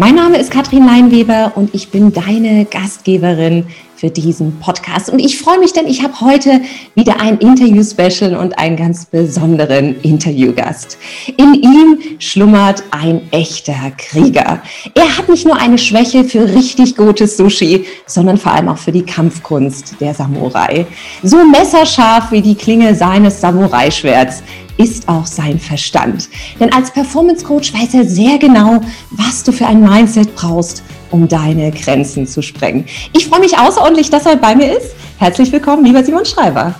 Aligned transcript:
Mein 0.00 0.14
Name 0.14 0.38
ist 0.38 0.50
Katrin 0.50 0.86
Leinweber 0.86 1.52
und 1.56 1.74
ich 1.74 1.90
bin 1.90 2.10
deine 2.10 2.64
Gastgeberin 2.64 3.66
für 3.96 4.08
diesen 4.08 4.58
Podcast. 4.58 5.10
Und 5.10 5.18
ich 5.18 5.38
freue 5.38 5.58
mich, 5.58 5.74
denn 5.74 5.86
ich 5.86 6.02
habe 6.02 6.22
heute 6.22 6.62
wieder 6.94 7.20
ein 7.20 7.36
Interview-Special 7.36 8.34
und 8.34 8.58
einen 8.58 8.78
ganz 8.78 9.04
besonderen 9.04 10.00
Interviewgast. 10.00 10.96
In 11.36 11.52
ihm 11.52 11.98
schlummert 12.18 12.82
ein 12.92 13.30
echter 13.30 13.92
Krieger. 13.98 14.62
Er 14.94 15.18
hat 15.18 15.28
nicht 15.28 15.44
nur 15.44 15.60
eine 15.60 15.76
Schwäche 15.76 16.24
für 16.24 16.48
richtig 16.48 16.96
gutes 16.96 17.36
Sushi, 17.36 17.84
sondern 18.06 18.38
vor 18.38 18.52
allem 18.52 18.70
auch 18.70 18.78
für 18.78 18.92
die 18.92 19.04
Kampfkunst 19.04 19.96
der 20.00 20.14
Samurai. 20.14 20.86
So 21.22 21.44
messerscharf 21.44 22.32
wie 22.32 22.40
die 22.40 22.54
Klinge 22.54 22.94
seines 22.94 23.38
Samurai-Schwerts 23.42 24.42
ist 24.80 25.08
auch 25.08 25.26
sein 25.26 25.58
Verstand. 25.58 26.28
Denn 26.58 26.72
als 26.72 26.90
Performance 26.90 27.44
Coach 27.44 27.74
weiß 27.74 27.94
er 27.94 28.04
sehr 28.04 28.38
genau, 28.38 28.80
was 29.10 29.44
du 29.44 29.52
für 29.52 29.66
ein 29.66 29.82
Mindset 29.82 30.34
brauchst, 30.34 30.82
um 31.10 31.28
deine 31.28 31.70
Grenzen 31.70 32.26
zu 32.26 32.40
sprengen. 32.40 32.86
Ich 33.12 33.28
freue 33.28 33.40
mich 33.40 33.58
außerordentlich, 33.58 34.08
dass 34.08 34.24
er 34.24 34.36
bei 34.36 34.56
mir 34.56 34.76
ist. 34.76 34.94
Herzlich 35.18 35.52
willkommen, 35.52 35.84
lieber 35.84 36.02
Simon 36.02 36.24
Schreiber. 36.24 36.74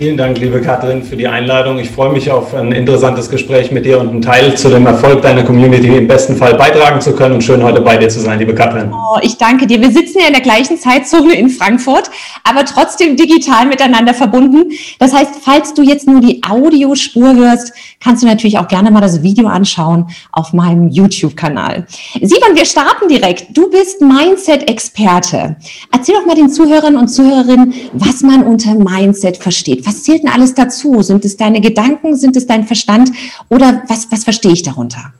Vielen 0.00 0.16
Dank, 0.16 0.38
liebe 0.38 0.62
Katrin, 0.62 1.02
für 1.02 1.14
die 1.14 1.28
Einladung. 1.28 1.78
Ich 1.78 1.90
freue 1.90 2.10
mich 2.10 2.30
auf 2.30 2.54
ein 2.54 2.72
interessantes 2.72 3.28
Gespräch 3.28 3.70
mit 3.70 3.84
dir 3.84 4.00
und 4.00 4.08
einen 4.08 4.22
Teil 4.22 4.56
zu 4.56 4.70
dem 4.70 4.86
Erfolg 4.86 5.20
deiner 5.20 5.42
Community 5.42 5.94
im 5.94 6.08
besten 6.08 6.36
Fall 6.36 6.54
beitragen 6.54 7.02
zu 7.02 7.14
können 7.14 7.34
und 7.34 7.44
schön 7.44 7.62
heute 7.62 7.82
bei 7.82 7.98
dir 7.98 8.08
zu 8.08 8.18
sein, 8.18 8.38
liebe 8.38 8.54
Katrin. 8.54 8.90
Oh, 8.94 9.18
ich 9.20 9.36
danke 9.36 9.66
dir. 9.66 9.78
Wir 9.78 9.90
sitzen 9.90 10.20
ja 10.20 10.28
in 10.28 10.32
der 10.32 10.40
gleichen 10.40 10.78
Zeitzone 10.78 11.34
in 11.34 11.50
Frankfurt, 11.50 12.10
aber 12.44 12.64
trotzdem 12.64 13.14
digital 13.14 13.66
miteinander 13.66 14.14
verbunden. 14.14 14.72
Das 14.98 15.12
heißt, 15.12 15.32
falls 15.42 15.74
du 15.74 15.82
jetzt 15.82 16.06
nur 16.06 16.22
die 16.22 16.40
Audiospur 16.48 17.34
hörst, 17.34 17.74
kannst 18.02 18.22
du 18.22 18.26
natürlich 18.26 18.56
auch 18.56 18.68
gerne 18.68 18.90
mal 18.90 19.02
das 19.02 19.22
Video 19.22 19.48
anschauen 19.48 20.06
auf 20.32 20.54
meinem 20.54 20.88
YouTube-Kanal. 20.88 21.86
Simon, 22.14 22.54
wir 22.56 22.64
starten 22.64 23.06
direkt. 23.06 23.54
Du 23.54 23.68
bist 23.68 24.00
Mindset-Experte. 24.00 25.56
Erzähl 25.92 26.14
doch 26.14 26.24
mal 26.24 26.36
den 26.36 26.48
Zuhörern 26.48 26.96
und 26.96 27.08
Zuhörerinnen, 27.08 27.74
was 27.92 28.22
man 28.22 28.44
unter 28.44 28.74
Mindset 28.74 29.36
versteht 29.36 29.89
was 29.90 30.04
zählt 30.04 30.22
denn 30.22 30.30
alles 30.30 30.54
dazu? 30.54 31.02
Sind 31.02 31.24
es 31.24 31.36
deine 31.36 31.60
Gedanken, 31.60 32.14
sind 32.14 32.36
es 32.36 32.46
dein 32.46 32.64
Verstand 32.64 33.10
oder 33.48 33.82
was, 33.88 34.06
was 34.12 34.22
verstehe 34.22 34.52
ich 34.52 34.62
darunter? 34.62 35.12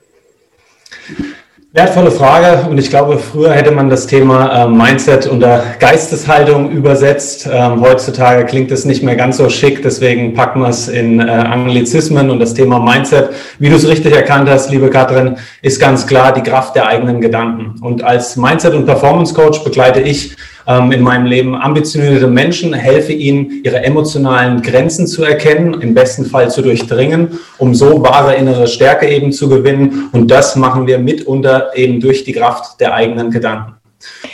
Wertvolle 1.72 2.12
Frage 2.12 2.68
und 2.68 2.78
ich 2.78 2.88
glaube, 2.88 3.18
früher 3.18 3.52
hätte 3.52 3.72
man 3.72 3.90
das 3.90 4.06
Thema 4.06 4.64
äh, 4.64 4.68
Mindset 4.68 5.26
unter 5.26 5.62
Geisteshaltung 5.80 6.70
übersetzt. 6.70 7.48
Ähm, 7.52 7.80
heutzutage 7.80 8.44
klingt 8.44 8.70
es 8.70 8.84
nicht 8.84 9.02
mehr 9.02 9.16
ganz 9.16 9.38
so 9.38 9.48
schick, 9.48 9.82
deswegen 9.82 10.34
packen 10.34 10.60
wir 10.60 10.68
es 10.68 10.86
in 10.86 11.18
äh, 11.18 11.30
Anglizismen 11.30 12.30
und 12.30 12.38
das 12.38 12.54
Thema 12.54 12.78
Mindset, 12.78 13.30
wie 13.58 13.70
du 13.70 13.76
es 13.76 13.88
richtig 13.88 14.14
erkannt 14.14 14.48
hast, 14.48 14.70
liebe 14.70 14.88
Katrin, 14.88 15.36
ist 15.62 15.80
ganz 15.80 16.06
klar 16.06 16.32
die 16.32 16.42
Kraft 16.42 16.76
der 16.76 16.86
eigenen 16.86 17.20
Gedanken. 17.20 17.80
Und 17.80 18.04
als 18.04 18.36
Mindset- 18.36 18.74
und 18.74 18.86
Performance-Coach 18.86 19.64
begleite 19.64 20.00
ich 20.00 20.36
ähm, 20.70 20.92
in 20.92 21.02
meinem 21.02 21.26
Leben 21.26 21.56
ambitionierte 21.56 22.28
Menschen, 22.28 22.72
helfe 22.72 23.12
ihnen, 23.12 23.62
ihre 23.64 23.82
emotionalen 23.82 24.62
Grenzen 24.62 25.08
zu 25.08 25.24
erkennen, 25.24 25.80
im 25.80 25.94
besten 25.94 26.24
Fall 26.24 26.48
zu 26.48 26.62
durchdringen, 26.62 27.40
um 27.58 27.74
so 27.74 28.02
wahre 28.02 28.36
innere 28.36 28.68
Stärke 28.68 29.08
eben 29.08 29.32
zu 29.32 29.48
gewinnen. 29.48 30.10
Und 30.12 30.30
das 30.30 30.54
machen 30.54 30.86
wir 30.86 30.98
mitunter 30.98 31.76
eben 31.76 32.00
durch 32.00 32.22
die 32.22 32.32
Kraft 32.32 32.80
der 32.80 32.94
eigenen 32.94 33.32
Gedanken. 33.32 33.74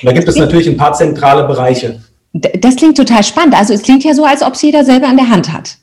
Und 0.03 0.07
da 0.07 0.13
gibt 0.13 0.29
es 0.29 0.37
natürlich 0.37 0.69
ein 0.69 0.77
paar 0.77 0.93
zentrale 0.93 1.45
Bereiche. 1.45 2.01
Das 2.35 2.77
klingt 2.77 2.99
total 2.99 3.25
spannend. 3.25 3.59
Also 3.59 3.73
es 3.73 3.83
klingt 3.83 4.05
ja 4.05 4.13
so, 4.13 4.25
als 4.25 4.43
ob 4.43 4.55
es 4.55 4.63
jeder 4.63 4.85
selber 4.85 5.09
an 5.09 5.17
der 5.17 5.31
Hand 5.31 5.53
hat. 5.53 5.77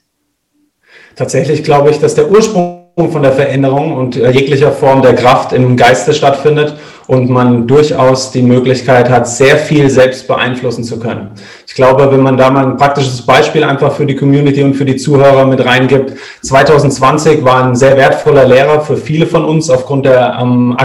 Tatsächlich 1.16 1.64
glaube 1.64 1.90
ich, 1.90 1.98
dass 1.98 2.14
der 2.14 2.30
Ursprung 2.30 2.83
von 2.96 3.24
der 3.24 3.32
Veränderung 3.32 3.98
und 3.98 4.18
äh, 4.18 4.30
jeglicher 4.30 4.72
Form 4.72 5.02
der 5.02 5.16
Kraft 5.16 5.52
im 5.52 5.76
Geiste 5.76 6.14
stattfindet 6.14 6.76
und 7.08 7.28
man 7.28 7.66
durchaus 7.66 8.32
die 8.32 8.44
Möglichkeit 8.44 9.10
hat, 9.10 9.28
sehr 9.28 9.58
viel 9.58 9.90
selbst 9.90 10.28
beeinflussen 10.28 10.84
zu 10.84 11.00
können. 11.00 11.32
Ich 11.66 11.74
glaube, 11.74 12.12
wenn 12.12 12.22
man 12.22 12.38
da 12.38 12.52
mal 12.52 12.66
ein 12.66 12.78
praktisches 12.78 13.26
Beispiel 13.26 13.64
einfach 13.64 13.94
für 13.94 14.06
die 14.06 14.16
Community 14.16 14.62
und 14.62 14.76
für 14.76 14.86
die 14.86 14.96
Zuhörer 14.96 15.46
mit 15.48 15.66
reingibt, 15.66 16.14
2020 16.44 17.44
war 17.44 17.64
ein 17.64 17.76
sehr 17.76 17.98
wertvoller 17.98 18.46
Lehrer 18.46 18.82
für 18.82 18.96
viele 18.96 19.26
von 19.26 19.44
uns 19.44 19.72
aufgrund 19.72 20.06
der 20.06 20.38
ähm, 20.40 20.78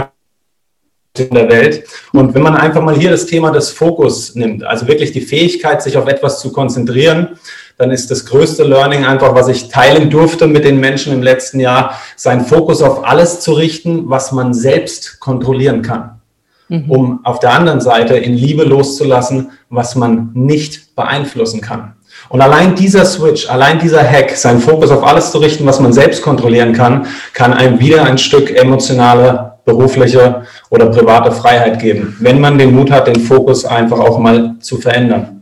in 1.15 1.29
der 1.35 1.49
Welt. 1.49 1.83
Und 2.13 2.33
wenn 2.33 2.41
man 2.41 2.55
einfach 2.55 2.81
mal 2.81 2.95
hier 2.95 3.11
das 3.11 3.25
Thema 3.25 3.51
des 3.51 3.69
Fokus 3.69 4.35
nimmt, 4.35 4.63
also 4.63 4.87
wirklich 4.87 5.11
die 5.11 5.21
Fähigkeit, 5.21 5.81
sich 5.81 5.97
auf 5.97 6.07
etwas 6.07 6.39
zu 6.39 6.51
konzentrieren, 6.51 7.39
dann 7.79 7.91
ist 7.91 8.11
das 8.11 8.25
größte 8.25 8.65
Learning 8.65 9.05
einfach, 9.05 9.33
was 9.33 9.47
ich 9.47 9.69
teilen 9.69 10.09
durfte 10.09 10.47
mit 10.47 10.65
den 10.65 10.81
Menschen 10.81 11.13
im 11.13 11.23
letzten 11.23 11.61
Jahr, 11.61 11.93
seinen 12.17 12.43
Fokus 12.43 12.81
auf 12.81 13.07
alles 13.07 13.39
zu 13.39 13.53
richten, 13.53 14.09
was 14.09 14.33
man 14.33 14.53
selbst 14.53 15.21
kontrollieren 15.21 15.81
kann. 15.81 16.19
Mhm. 16.67 16.91
Um 16.91 17.19
auf 17.23 17.39
der 17.39 17.53
anderen 17.53 17.79
Seite 17.79 18.17
in 18.17 18.33
Liebe 18.33 18.63
loszulassen, 18.63 19.51
was 19.69 19.95
man 19.95 20.31
nicht 20.33 20.93
beeinflussen 20.93 21.61
kann. 21.61 21.93
Und 22.27 22.41
allein 22.41 22.75
dieser 22.75 23.05
Switch, 23.05 23.49
allein 23.49 23.79
dieser 23.79 24.03
Hack, 24.03 24.31
seinen 24.31 24.59
Fokus 24.59 24.91
auf 24.91 25.07
alles 25.07 25.31
zu 25.31 25.37
richten, 25.37 25.65
was 25.65 25.79
man 25.79 25.93
selbst 25.93 26.21
kontrollieren 26.21 26.73
kann, 26.73 27.07
kann 27.33 27.53
einem 27.53 27.79
wieder 27.79 28.03
ein 28.03 28.17
Stück 28.17 28.53
emotionale, 28.53 29.53
berufliche 29.63 30.43
oder 30.69 30.87
private 30.87 31.31
Freiheit 31.31 31.79
geben, 31.79 32.17
wenn 32.19 32.41
man 32.41 32.57
den 32.57 32.75
Mut 32.75 32.91
hat, 32.91 33.07
den 33.07 33.21
Fokus 33.21 33.63
einfach 33.63 33.99
auch 33.99 34.19
mal 34.19 34.55
zu 34.59 34.77
verändern. 34.77 35.38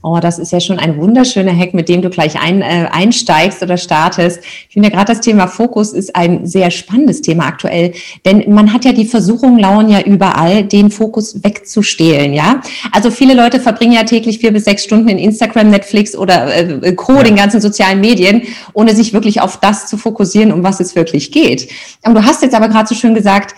Oh, 0.00 0.20
das 0.20 0.38
ist 0.38 0.52
ja 0.52 0.60
schon 0.60 0.78
ein 0.78 0.96
wunderschöner 0.96 1.52
Hack, 1.52 1.74
mit 1.74 1.88
dem 1.88 2.02
du 2.02 2.08
gleich 2.08 2.40
ein, 2.40 2.62
äh, 2.62 2.86
einsteigst 2.92 3.62
oder 3.64 3.76
startest. 3.76 4.40
Ich 4.68 4.74
finde 4.74 4.88
ja 4.88 4.94
gerade 4.94 5.12
das 5.12 5.20
Thema 5.20 5.48
Fokus 5.48 5.92
ist 5.92 6.14
ein 6.14 6.46
sehr 6.46 6.70
spannendes 6.70 7.20
Thema 7.20 7.46
aktuell, 7.46 7.92
denn 8.24 8.44
man 8.52 8.72
hat 8.72 8.84
ja 8.84 8.92
die 8.92 9.06
Versuchung, 9.06 9.58
lauern 9.58 9.88
ja 9.88 10.00
überall, 10.00 10.62
den 10.62 10.92
Fokus 10.92 11.42
wegzustehlen, 11.42 12.32
ja. 12.32 12.60
Also 12.92 13.10
viele 13.10 13.34
Leute 13.34 13.58
verbringen 13.58 13.92
ja 13.92 14.04
täglich 14.04 14.38
vier 14.38 14.52
bis 14.52 14.66
sechs 14.66 14.84
Stunden 14.84 15.08
in 15.08 15.18
Instagram, 15.18 15.70
Netflix 15.70 16.16
oder 16.16 16.54
äh, 16.54 16.92
Co., 16.92 17.16
ja. 17.16 17.24
den 17.24 17.34
ganzen 17.34 17.60
sozialen 17.60 18.00
Medien, 18.00 18.42
ohne 18.74 18.94
sich 18.94 19.12
wirklich 19.12 19.40
auf 19.40 19.58
das 19.58 19.88
zu 19.88 19.96
fokussieren, 19.96 20.52
um 20.52 20.62
was 20.62 20.78
es 20.78 20.94
wirklich 20.94 21.32
geht. 21.32 21.68
Und 22.04 22.14
du 22.14 22.24
hast 22.24 22.42
jetzt 22.42 22.54
aber 22.54 22.68
gerade 22.68 22.88
so 22.88 22.94
schön 22.94 23.14
gesagt, 23.14 23.56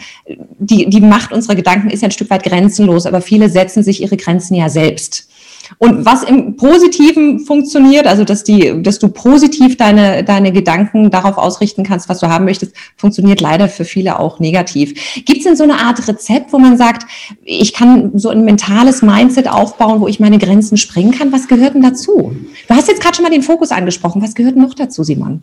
die, 0.59 0.89
die 0.89 1.01
Macht 1.03 1.33
unserer 1.33 1.55
Gedanken 1.55 1.91
ist 1.91 2.01
ja 2.01 2.09
ein 2.09 2.13
Stück 2.13 2.31
weit 2.31 2.45
grenzenlos, 2.45 3.05
aber 3.05 3.21
viele 3.21 3.51
setzen 3.51 3.83
sich 3.83 4.01
ihre 4.03 4.17
Grenzen 4.17 4.55
ja 4.55 4.71
selbst. 4.71 5.30
Und 5.79 6.05
was 6.05 6.23
im 6.23 6.57
Positiven 6.57 7.41
funktioniert, 7.41 8.07
also 8.07 8.25
dass 8.25 8.45
die, 8.45 8.83
dass 8.83 8.99
du 8.99 9.09
positiv 9.09 9.77
deine, 9.77 10.25
deine 10.25 10.53
Gedanken 10.53 11.11
darauf 11.11 11.39
ausrichten 11.39 11.85
kannst, 11.85 12.09
was 12.09 12.21
du 12.21 12.29
haben 12.29 12.45
möchtest, 12.45 12.75
funktioniert 12.97 13.41
leider 13.41 13.69
für 13.69 13.85
viele 13.85 14.19
auch 14.19 14.41
negativ. 14.41 14.95
Gibt 15.25 15.39
es 15.39 15.45
denn 15.45 15.57
so 15.57 15.65
eine 15.65 15.81
Art 15.81 16.07
Rezept, 16.07 16.53
wo 16.53 16.59
man 16.59 16.77
sagt, 16.77 17.07
ich 17.45 17.73
kann 17.73 18.13
so 18.15 18.29
ein 18.31 18.45
mentales 18.45 19.03
Mindset 19.03 19.49
aufbauen, 19.49 20.01
wo 20.01 20.09
ich 20.09 20.21
meine 20.21 20.39
Grenzen 20.39 20.77
sprengen 20.77 21.13
kann? 21.13 21.33
Was 21.33 21.49
gehört 21.49 21.75
denn 21.75 21.83
dazu? 21.83 22.35
Du 22.69 22.75
hast 22.75 22.89
jetzt 22.89 23.01
gerade 23.01 23.15
schon 23.15 23.25
mal 23.25 23.31
den 23.31 23.43
Fokus 23.43 23.71
angesprochen. 23.71 24.23
Was 24.23 24.35
gehört 24.35 24.57
noch 24.57 24.75
dazu, 24.75 25.03
Simon? 25.03 25.43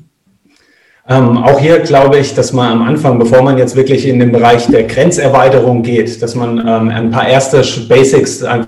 Ähm, 1.09 1.38
auch 1.38 1.59
hier 1.59 1.80
glaube 1.80 2.18
ich, 2.18 2.36
dass 2.36 2.52
man 2.52 2.70
am 2.70 2.82
Anfang, 2.82 3.18
bevor 3.18 3.42
man 3.42 3.58
jetzt 3.58 3.78
wirklich 3.78 4.06
in 4.06 4.20
den 4.20 4.32
Bereich 4.32 4.68
der 4.68 4.84
Grenzerweiterung 4.84 5.82
geht, 5.82 6.22
dass 6.22 6.36
man 6.36 6.59
ähm, 6.59 6.90
ein 6.90 7.12
paar 7.12 7.28
erste 7.28 7.64
Basics 7.88 8.44
einfach 8.44 8.68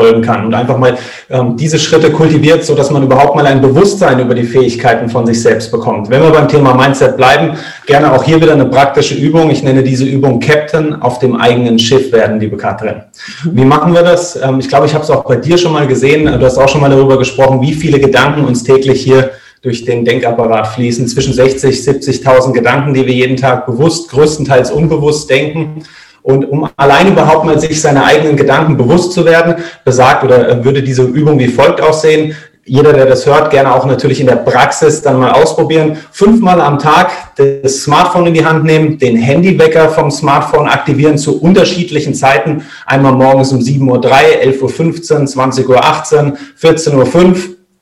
folgen 0.00 0.22
kann 0.22 0.46
und 0.46 0.54
einfach 0.54 0.78
mal 0.78 0.96
ähm, 1.28 1.56
diese 1.56 1.76
Schritte 1.76 2.12
kultiviert, 2.12 2.64
so 2.64 2.76
dass 2.76 2.92
man 2.92 3.02
überhaupt 3.02 3.34
mal 3.34 3.44
ein 3.46 3.60
Bewusstsein 3.60 4.20
über 4.20 4.32
die 4.32 4.44
Fähigkeiten 4.44 5.08
von 5.08 5.26
sich 5.26 5.42
selbst 5.42 5.72
bekommt. 5.72 6.08
Wenn 6.08 6.22
wir 6.22 6.30
beim 6.30 6.46
Thema 6.46 6.72
Mindset 6.72 7.16
bleiben, 7.16 7.56
gerne 7.84 8.12
auch 8.12 8.22
hier 8.22 8.40
wieder 8.40 8.52
eine 8.52 8.66
praktische 8.66 9.16
Übung. 9.16 9.50
Ich 9.50 9.64
nenne 9.64 9.82
diese 9.82 10.04
Übung 10.04 10.38
Captain 10.38 11.02
auf 11.02 11.18
dem 11.18 11.34
eigenen 11.34 11.80
Schiff 11.80 12.12
werden, 12.12 12.38
liebe 12.38 12.56
Katrin. 12.56 13.02
Wie 13.50 13.64
machen 13.64 13.92
wir 13.92 14.04
das? 14.04 14.36
Ähm, 14.40 14.60
ich 14.60 14.68
glaube, 14.68 14.86
ich 14.86 14.94
habe 14.94 15.02
es 15.02 15.10
auch 15.10 15.24
bei 15.24 15.34
dir 15.34 15.58
schon 15.58 15.72
mal 15.72 15.88
gesehen. 15.88 16.26
Du 16.26 16.46
hast 16.46 16.58
auch 16.58 16.68
schon 16.68 16.80
mal 16.80 16.90
darüber 16.90 17.18
gesprochen, 17.18 17.60
wie 17.60 17.72
viele 17.72 17.98
Gedanken 17.98 18.44
uns 18.44 18.62
täglich 18.62 19.02
hier 19.02 19.30
durch 19.62 19.84
den 19.84 20.04
Denkapparat 20.04 20.68
fließen. 20.68 21.08
Zwischen 21.08 21.32
60, 21.32 21.74
70.000 21.74 22.52
Gedanken, 22.52 22.94
die 22.94 23.04
wir 23.04 23.14
jeden 23.14 23.36
Tag 23.36 23.66
bewusst, 23.66 24.10
größtenteils 24.10 24.70
unbewusst 24.70 25.28
denken. 25.28 25.82
Und 26.22 26.44
um 26.44 26.68
allein 26.76 27.08
überhaupt 27.08 27.44
mal 27.44 27.58
sich 27.58 27.80
seine 27.80 28.04
eigenen 28.04 28.36
Gedanken 28.36 28.76
bewusst 28.76 29.12
zu 29.12 29.24
werden, 29.24 29.56
besagt 29.84 30.24
oder 30.24 30.48
äh, 30.48 30.64
würde 30.64 30.82
diese 30.82 31.02
Übung 31.02 31.38
wie 31.38 31.48
folgt 31.48 31.80
aussehen. 31.80 32.34
jeder, 32.64 32.92
der 32.92 33.06
das 33.06 33.24
hört, 33.24 33.50
gerne 33.50 33.74
auch 33.74 33.86
natürlich 33.86 34.20
in 34.20 34.26
der 34.26 34.36
Praxis 34.36 35.00
dann 35.00 35.18
mal 35.18 35.32
ausprobieren. 35.32 35.96
Fünfmal 36.12 36.60
am 36.60 36.78
Tag 36.78 37.10
das 37.36 37.82
Smartphone 37.82 38.26
in 38.26 38.34
die 38.34 38.44
Hand 38.44 38.64
nehmen, 38.64 38.98
den 38.98 39.16
Handywecker 39.16 39.88
vom 39.88 40.10
Smartphone 40.10 40.68
aktivieren 40.68 41.16
zu 41.16 41.40
unterschiedlichen 41.40 42.14
Zeiten. 42.14 42.64
Einmal 42.84 43.12
morgens 43.12 43.52
um 43.52 43.60
7.03 43.60 43.88
Uhr, 43.88 44.68
11.15 44.68 45.12
Uhr, 45.12 45.46
20.18 45.46 46.32
Uhr, 46.32 46.38
14.05 46.60 47.16
Uhr. 47.16 47.34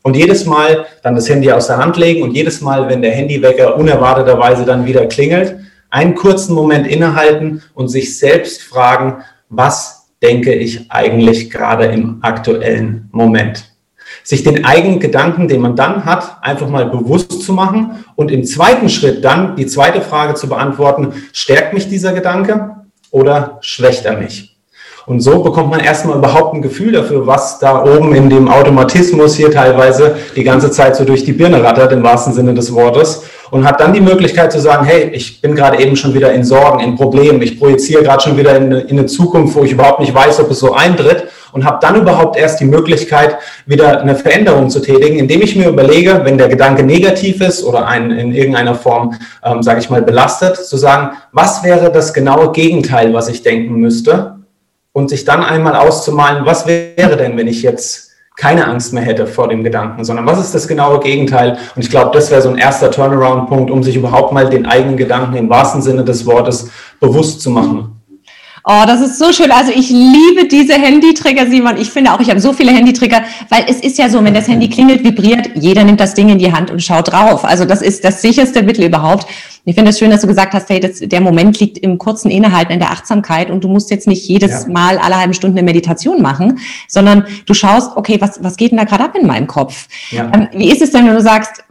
Und 0.03 0.17
jedes 0.17 0.47
Mal 0.47 0.87
dann 1.03 1.17
das 1.17 1.29
Handy 1.29 1.51
aus 1.51 1.67
der 1.67 1.79
Hand 1.79 1.97
legen 1.97 2.23
und 2.23 2.31
jedes 2.31 2.61
Mal, 2.61 2.89
wenn 2.89 3.03
der 3.03 3.11
Handywecker 3.11 3.77
unerwarteterweise 3.77 4.65
dann 4.65 4.87
wieder 4.87 5.05
klingelt, 5.07 5.57
einen 5.91 6.15
kurzen 6.15 6.55
Moment 6.55 6.87
innehalten 6.87 7.63
und 7.75 7.89
sich 7.89 8.19
selbst 8.19 8.63
fragen, 8.63 9.23
was 9.49 10.09
denke 10.23 10.53
ich 10.53 10.91
eigentlich 10.91 11.51
gerade 11.51 11.87
im 11.87 12.19
aktuellen 12.23 13.09
Moment? 13.13 13.77
sich 14.23 14.43
den 14.43 14.65
eigenen 14.65 14.99
Gedanken, 14.99 15.49
den 15.49 15.61
man 15.61 15.77
dann 15.77 16.05
hat, 16.05 16.39
einfach 16.43 16.69
mal 16.69 16.87
bewusst 16.87 17.43
zu 17.43 17.53
machen 17.53 18.05
und 18.17 18.31
im 18.31 18.45
zweiten 18.45 18.89
Schritt 18.89 19.25
dann 19.25 19.57
die 19.57 19.67
zweite 19.67 20.01
Frage 20.01 20.35
zu 20.35 20.49
beantworten, 20.49 21.13
stärkt 21.33 21.73
mich 21.73 21.89
dieser 21.89 22.13
Gedanke 22.13 22.77
oder 23.11 23.59
schwächt 23.61 24.05
er 24.05 24.17
mich? 24.17 24.57
Und 25.07 25.21
so 25.21 25.41
bekommt 25.45 25.71
man 25.71 25.79
erstmal 25.79 26.19
überhaupt 26.19 26.55
ein 26.55 26.63
Gefühl 26.63 26.91
dafür, 26.91 27.29
was 27.29 27.61
da 27.61 27.85
oben 27.85 28.13
in 28.17 28.29
dem 28.29 28.49
Automatismus 28.49 29.37
hier 29.37 29.53
teilweise 29.53 30.17
die 30.35 30.43
ganze 30.43 30.73
Zeit 30.73 30.97
so 30.97 31.05
durch 31.05 31.25
die 31.25 31.33
Birne 31.33 31.63
rattert, 31.63 31.93
im 31.93 32.03
wahrsten 32.03 32.33
Sinne 32.33 32.55
des 32.55 32.75
Wortes. 32.75 33.23
Und 33.51 33.67
hat 33.67 33.81
dann 33.81 33.93
die 33.93 34.01
Möglichkeit 34.01 34.53
zu 34.53 34.61
sagen, 34.61 34.85
hey, 34.85 35.11
ich 35.13 35.41
bin 35.41 35.55
gerade 35.55 35.81
eben 35.81 35.97
schon 35.97 36.15
wieder 36.15 36.33
in 36.33 36.45
Sorgen, 36.45 36.81
in 36.81 36.97
Problemen, 36.97 37.41
ich 37.43 37.59
projiziere 37.59 38.03
gerade 38.03 38.23
schon 38.23 38.37
wieder 38.37 38.57
in 38.57 38.73
in 38.73 38.99
eine 38.99 39.07
Zukunft, 39.07 39.55
wo 39.55 39.63
ich 39.65 39.73
überhaupt 39.73 40.01
nicht 40.01 40.15
weiß, 40.15 40.41
ob 40.41 40.51
es 40.51 40.59
so 40.59 40.75
eintritt 40.75 41.29
und 41.57 41.65
habe 41.65 41.79
dann 41.81 41.97
überhaupt 41.97 42.37
erst 42.37 42.61
die 42.61 42.67
Möglichkeit, 42.67 43.39
wieder 43.65 44.01
eine 44.01 44.15
Veränderung 44.15 44.69
zu 44.69 44.81
tätigen, 44.81 45.19
indem 45.19 45.41
ich 45.41 45.57
mir 45.57 45.69
überlege, 45.69 46.21
wenn 46.25 46.37
der 46.37 46.49
Gedanke 46.49 46.83
negativ 46.83 47.41
ist 47.41 47.65
oder 47.65 47.87
einen 47.87 48.11
in 48.11 48.33
irgendeiner 48.33 48.75
Form, 48.75 49.15
ähm, 49.43 49.63
sage 49.63 49.81
ich 49.81 49.89
mal, 49.89 50.03
belastet, 50.03 50.57
zu 50.57 50.77
sagen, 50.77 51.17
was 51.33 51.65
wäre 51.65 51.91
das 51.91 52.13
genaue 52.13 52.53
Gegenteil, 52.53 53.15
was 53.15 53.29
ich 53.29 53.43
denken 53.43 53.77
müsste? 53.77 54.37
Und 54.93 55.09
sich 55.09 55.25
dann 55.25 55.43
einmal 55.43 55.77
auszumalen, 55.77 56.45
was 56.47 56.67
wäre 56.67 57.17
denn, 57.17 57.37
wenn 57.37 57.49
ich 57.49 57.63
jetzt 57.63 58.06
keine 58.37 58.69
Angst 58.69 58.93
mehr 58.93 59.03
hätte 59.03 59.27
vor 59.27 59.49
dem 59.49 59.65
Gedanken, 59.65 60.05
sondern 60.05 60.27
was 60.27 60.39
ist 60.39 60.55
das 60.55 60.69
genaue 60.69 61.01
Gegenteil? 61.01 61.59
Und 61.75 61.83
ich 61.83 61.91
glaube, 61.91 62.11
das 62.13 62.31
wäre 62.31 62.43
so 62.43 62.51
ein 62.51 62.59
erster 62.59 62.91
Turnaround-Punkt, 62.91 63.71
um 63.71 63.83
sich 63.83 63.97
überhaupt 63.97 64.33
mal 64.33 64.49
den 64.49 64.67
eigenen 64.67 64.97
Gedanken 64.97 65.37
im 65.37 65.49
wahrsten 65.49 65.81
Sinne 65.81 66.05
des 66.05 66.27
Wortes 66.27 66.71
bewusst 67.01 67.41
zu 67.41 67.51
machen. 67.51 67.97
Oh, 68.69 68.83
das 68.85 69.01
ist 69.01 69.19
so 69.21 69.33
schön. 69.33 69.53
Also 69.53 69.71
ich 69.71 69.91
liebe 69.91 70.49
diese 70.51 70.75
Handytrigger, 70.75 71.47
Simon. 71.47 71.77
Ich 71.77 71.89
finde 71.89 72.13
auch, 72.13 72.19
ich 72.19 72.29
habe 72.29 72.41
so 72.41 72.53
viele 72.53 72.73
Handytrigger, 72.73 73.23
weil 73.49 73.65
es 73.69 73.79
ist 73.79 73.97
ja 73.97 74.09
so, 74.09 74.23
wenn 74.25 74.35
das 74.35 74.49
Handy 74.49 74.69
klingelt, 74.69 75.05
vibriert, 75.05 75.51
jeder 75.55 75.85
nimmt 75.85 76.01
das 76.01 76.15
Ding 76.15 76.29
in 76.31 76.39
die 76.39 76.53
Hand 76.53 76.73
und 76.73 76.83
schaut 76.83 77.13
drauf. 77.13 77.45
Also 77.45 77.65
das 77.65 77.81
ist 77.81 78.05
das 78.05 78.21
sicherste 78.21 78.65
Mittel 78.65 78.87
überhaupt. 78.87 79.29
Ich 79.69 79.75
finde 79.75 79.91
es 79.91 79.99
schön, 79.99 80.11
dass 80.11 80.21
du 80.21 80.29
gesagt 80.29 80.55
hast, 80.55 80.71
hey, 80.71 80.79
das, 80.79 81.01
der 81.01 81.21
Moment 81.21 81.59
liegt 81.59 81.79
im 81.79 81.99
kurzen 81.99 82.31
Innehalten, 82.31 82.73
in 82.73 82.79
der 82.79 82.93
Achtsamkeit 82.93 83.51
und 83.51 83.65
du 83.65 83.69
musst 83.69 83.91
jetzt 83.91 84.07
nicht 84.07 84.29
jedes 84.29 84.63
ja. 84.63 84.69
Mal 84.69 84.97
alle 84.97 85.17
halben 85.17 85.35
Stunden 85.35 85.59
eine 85.59 85.65
Meditation 85.65 86.23
machen, 86.23 86.61
sondern 86.87 87.27
du 87.47 87.53
schaust, 87.53 87.97
okay, 87.97 88.21
was, 88.21 88.41
was 88.45 88.57
geht 88.57 88.71
denn 88.71 88.79
da 88.79 88.85
gerade 88.85 89.03
ab 89.03 89.17
in 89.21 89.27
meinem 89.27 89.49
Kopf? 89.49 89.89
Ja. 90.13 90.31
Ähm, 90.33 90.47
wie 90.53 90.71
ist 90.71 90.83
es 90.83 90.93
denn, 90.93 91.05
wenn 91.09 91.17
du 91.17 91.21
sagst, 91.21 91.65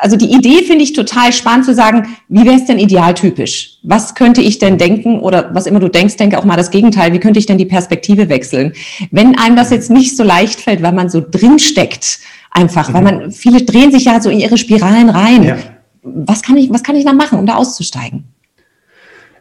also 0.00 0.16
die 0.16 0.32
Idee 0.32 0.62
finde 0.62 0.82
ich 0.82 0.94
total 0.94 1.30
spannend 1.34 1.66
zu 1.66 1.74
sagen, 1.74 2.16
wie 2.30 2.46
wäre 2.46 2.56
es 2.56 2.64
denn 2.64 2.78
idealtypisch? 2.78 3.80
Was 3.82 4.14
könnte 4.14 4.40
ich 4.40 4.58
denn 4.58 4.78
denken 4.78 5.20
oder 5.20 5.54
was 5.54 5.66
immer 5.66 5.80
du 5.80 5.90
denkst, 5.90 6.16
denke 6.16 6.38
auch 6.38 6.44
mal 6.46 6.56
das 6.56 6.70
Gegenteil, 6.70 7.12
wie 7.12 7.20
könnte 7.20 7.38
ich 7.38 7.44
denn 7.44 7.58
die 7.58 7.66
Perspektive 7.66 8.30
wechseln? 8.30 8.72
Wenn 9.10 9.38
einem 9.38 9.56
das 9.56 9.68
jetzt 9.68 9.90
nicht 9.90 10.16
so 10.16 10.24
leicht 10.24 10.58
fällt, 10.58 10.80
weil 10.80 10.92
man 10.92 11.10
so 11.10 11.22
drin 11.22 11.58
steckt, 11.58 12.18
einfach, 12.50 12.88
mhm. 12.88 12.94
weil 12.94 13.02
man, 13.02 13.30
viele 13.30 13.60
drehen 13.60 13.92
sich 13.92 14.06
ja 14.06 14.22
so 14.22 14.30
in 14.30 14.40
ihre 14.40 14.56
Spiralen 14.56 15.10
rein. 15.10 15.42
Ja 15.42 15.58
was 16.06 16.42
kann 16.42 16.56
ich, 16.56 16.72
was 16.72 16.82
kann 16.82 16.96
ich 16.96 17.04
da 17.04 17.12
machen, 17.12 17.38
um 17.38 17.46
da 17.46 17.56
auszusteigen? 17.56 18.24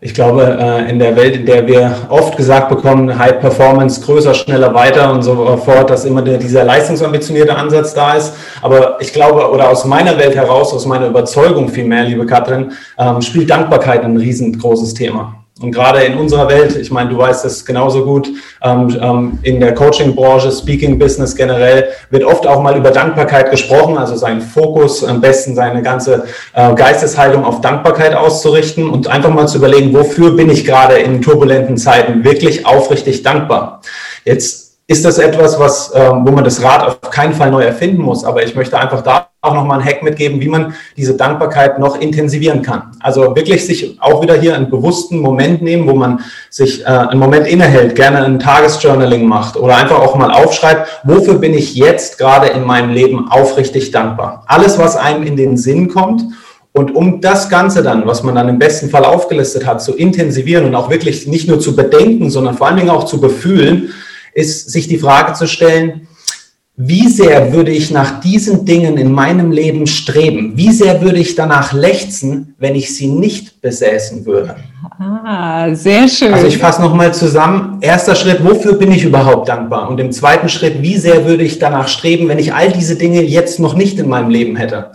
Ich 0.02 0.14
glaube, 0.14 0.58
äh, 0.60 0.90
in 0.90 1.00
der 1.00 1.16
Welt, 1.16 1.36
in 1.36 1.46
der 1.46 1.66
wir 1.66 1.96
oft 2.10 2.36
gesagt 2.36 2.70
bekommen, 2.70 3.18
High 3.18 3.40
Performance, 3.40 4.02
größer, 4.02 4.34
schneller, 4.34 4.74
weiter 4.74 5.12
und 5.12 5.24
so 5.24 5.58
fort, 5.58 5.90
dass 5.90 6.06
immer 6.06 6.22
dieser 6.22 6.64
leistungsambitionierte 6.64 7.56
Ansatz 7.56 7.94
da 7.94 8.14
ist. 8.14 8.34
Aber 8.62 8.98
ich 9.00 9.14
glaube, 9.14 9.50
oder 9.50 9.70
aus 9.70 9.86
meiner 9.86 10.18
Welt 10.18 10.36
heraus, 10.36 10.74
aus 10.74 10.86
meiner 10.86 11.08
Überzeugung 11.08 11.70
vielmehr, 11.70 12.04
liebe 12.04 12.26
Katrin, 12.26 12.74
ähm, 12.98 13.22
spielt 13.22 13.50
Dankbarkeit 13.50 14.04
ein 14.04 14.18
riesengroßes 14.18 14.94
Thema. 14.94 15.45
Und 15.62 15.72
gerade 15.72 16.04
in 16.04 16.18
unserer 16.18 16.50
Welt, 16.50 16.76
ich 16.76 16.92
meine, 16.92 17.10
du 17.10 17.18
weißt 17.18 17.46
das 17.46 17.64
genauso 17.64 18.04
gut, 18.04 18.30
ähm, 18.62 18.98
ähm, 19.02 19.40
in 19.42 19.62
der 19.62 19.74
Coaching-Branche, 19.74 20.52
Speaking-Business 20.52 21.34
generell, 21.34 21.88
wird 22.10 22.26
oft 22.26 22.46
auch 22.46 22.62
mal 22.62 22.76
über 22.76 22.92
Dankbarkeit 22.92 23.52
gesprochen, 23.52 23.98
also 23.98 24.18
seinen 24.18 24.42
Fokus, 24.42 25.02
am 25.06 25.22
besten 25.22 25.56
seine 25.56 25.82
ganze 25.82 26.26
äh, 26.54 26.76
Geisteshaltung 26.76 27.46
auf 27.46 27.62
Dankbarkeit 27.62 28.16
auszurichten 28.16 28.90
und 28.90 29.08
einfach 29.08 29.30
mal 29.30 29.48
zu 29.48 29.60
überlegen, 29.60 29.94
wofür 29.94 30.36
bin 30.36 30.50
ich 30.50 30.66
gerade 30.66 30.96
in 30.96 31.22
turbulenten 31.22 31.78
Zeiten 31.78 32.26
wirklich 32.26 32.66
aufrichtig 32.66 33.24
dankbar. 33.24 33.80
Jetzt 34.26 34.66
ist 34.88 35.06
das 35.06 35.18
etwas, 35.18 35.58
was, 35.58 35.92
ähm, 35.96 36.24
wo 36.26 36.32
man 36.32 36.44
das 36.44 36.62
Rad 36.62 36.86
auf 36.86 37.10
keinen 37.10 37.34
Fall 37.34 37.50
neu 37.50 37.64
erfinden 37.64 38.02
muss. 38.02 38.26
Aber 38.26 38.44
ich 38.44 38.56
möchte 38.56 38.78
einfach 38.78 39.02
da 39.02 39.30
auch 39.46 39.54
nochmal 39.54 39.80
einen 39.80 39.88
Hack 39.88 40.04
mitgeben, 40.04 40.42
wie 40.42 40.48
man 40.48 40.74
diese 40.98 41.16
Dankbarkeit 41.16 41.80
noch 41.80 42.00
intensivieren 42.00 42.62
kann. 42.62 42.92
Also 43.00 43.36
wirklich 43.36 43.66
sich 43.66 43.98
auch 44.02 44.22
wieder 44.22 44.36
hier 44.36 44.56
einen 44.56 44.70
bewussten 44.70 45.20
Moment 45.20 45.62
nehmen, 45.62 45.88
wo 45.88 45.94
man 45.94 46.22
sich 46.50 46.82
äh, 46.82 46.86
einen 46.86 47.20
Moment 47.20 47.48
innehält, 47.48 47.96
gerne 47.96 48.24
ein 48.24 48.40
Tagesjournaling 48.40 49.28
macht 49.28 49.58
oder 49.58 49.78
einfach 49.78 50.00
auch 50.00 50.16
mal 50.16 50.32
aufschreibt, 50.32 51.02
wofür 51.04 51.36
bin 51.36 51.54
ich 51.54 51.76
jetzt 51.76 52.18
gerade 52.18 52.48
in 52.48 52.64
meinem 52.64 52.90
Leben 52.90 53.30
aufrichtig 53.30 53.92
dankbar. 53.92 54.44
Alles, 54.48 54.78
was 54.78 54.96
einem 54.98 55.24
in 55.24 55.38
den 55.38 55.58
Sinn 55.58 55.88
kommt 55.88 56.24
und 56.74 56.94
um 56.94 57.22
das 57.22 57.50
Ganze 57.50 57.84
dann, 57.84 58.06
was 58.06 58.24
man 58.24 58.36
dann 58.36 58.50
im 58.50 58.60
besten 58.60 58.90
Fall 58.90 59.06
aufgelistet 59.06 59.66
hat, 59.66 59.82
zu 59.82 59.96
intensivieren 59.96 60.66
und 60.66 60.76
auch 60.76 60.90
wirklich 60.90 61.26
nicht 61.26 61.48
nur 61.48 61.60
zu 61.60 61.74
bedenken, 61.74 62.30
sondern 62.30 62.58
vor 62.58 62.68
allen 62.68 62.76
Dingen 62.76 62.90
auch 62.90 63.06
zu 63.06 63.22
befühlen, 63.22 63.94
ist 64.34 64.70
sich 64.70 64.90
die 64.90 64.98
Frage 64.98 65.34
zu 65.34 65.48
stellen, 65.48 66.08
wie 66.78 67.08
sehr 67.08 67.54
würde 67.54 67.72
ich 67.72 67.90
nach 67.92 68.20
diesen 68.20 68.66
Dingen 68.66 68.98
in 68.98 69.10
meinem 69.10 69.52
Leben 69.52 69.88
streben? 69.88 70.54
Wie 70.56 70.72
sehr 70.72 71.02
würde 71.02 71.20
ich 71.20 71.36
danach 71.36 71.72
lechzen, 71.72 72.54
wenn 72.60 72.76
ich 72.76 72.94
sie 72.94 73.08
nicht 73.08 73.62
besäßen 73.62 74.26
würde? 74.26 74.58
Ah, 75.00 75.74
sehr 75.74 76.10
schön. 76.10 76.34
Also 76.34 76.48
ich 76.48 76.58
fasse 76.58 76.82
nochmal 76.82 77.14
zusammen. 77.14 77.78
Erster 77.80 78.14
Schritt, 78.14 78.44
wofür 78.44 78.74
bin 78.74 78.92
ich 78.92 79.06
überhaupt 79.06 79.48
dankbar? 79.48 79.90
Und 79.90 80.02
im 80.02 80.12
zweiten 80.12 80.50
Schritt, 80.50 80.82
wie 80.82 80.98
sehr 80.98 81.26
würde 81.26 81.44
ich 81.46 81.60
danach 81.60 81.88
streben, 81.88 82.28
wenn 82.28 82.40
ich 82.40 82.54
all 82.54 82.70
diese 82.74 82.98
Dinge 82.98 83.24
jetzt 83.24 83.58
noch 83.60 83.76
nicht 83.76 83.98
in 83.98 84.10
meinem 84.10 84.30
Leben 84.30 84.58
hätte? 84.58 84.92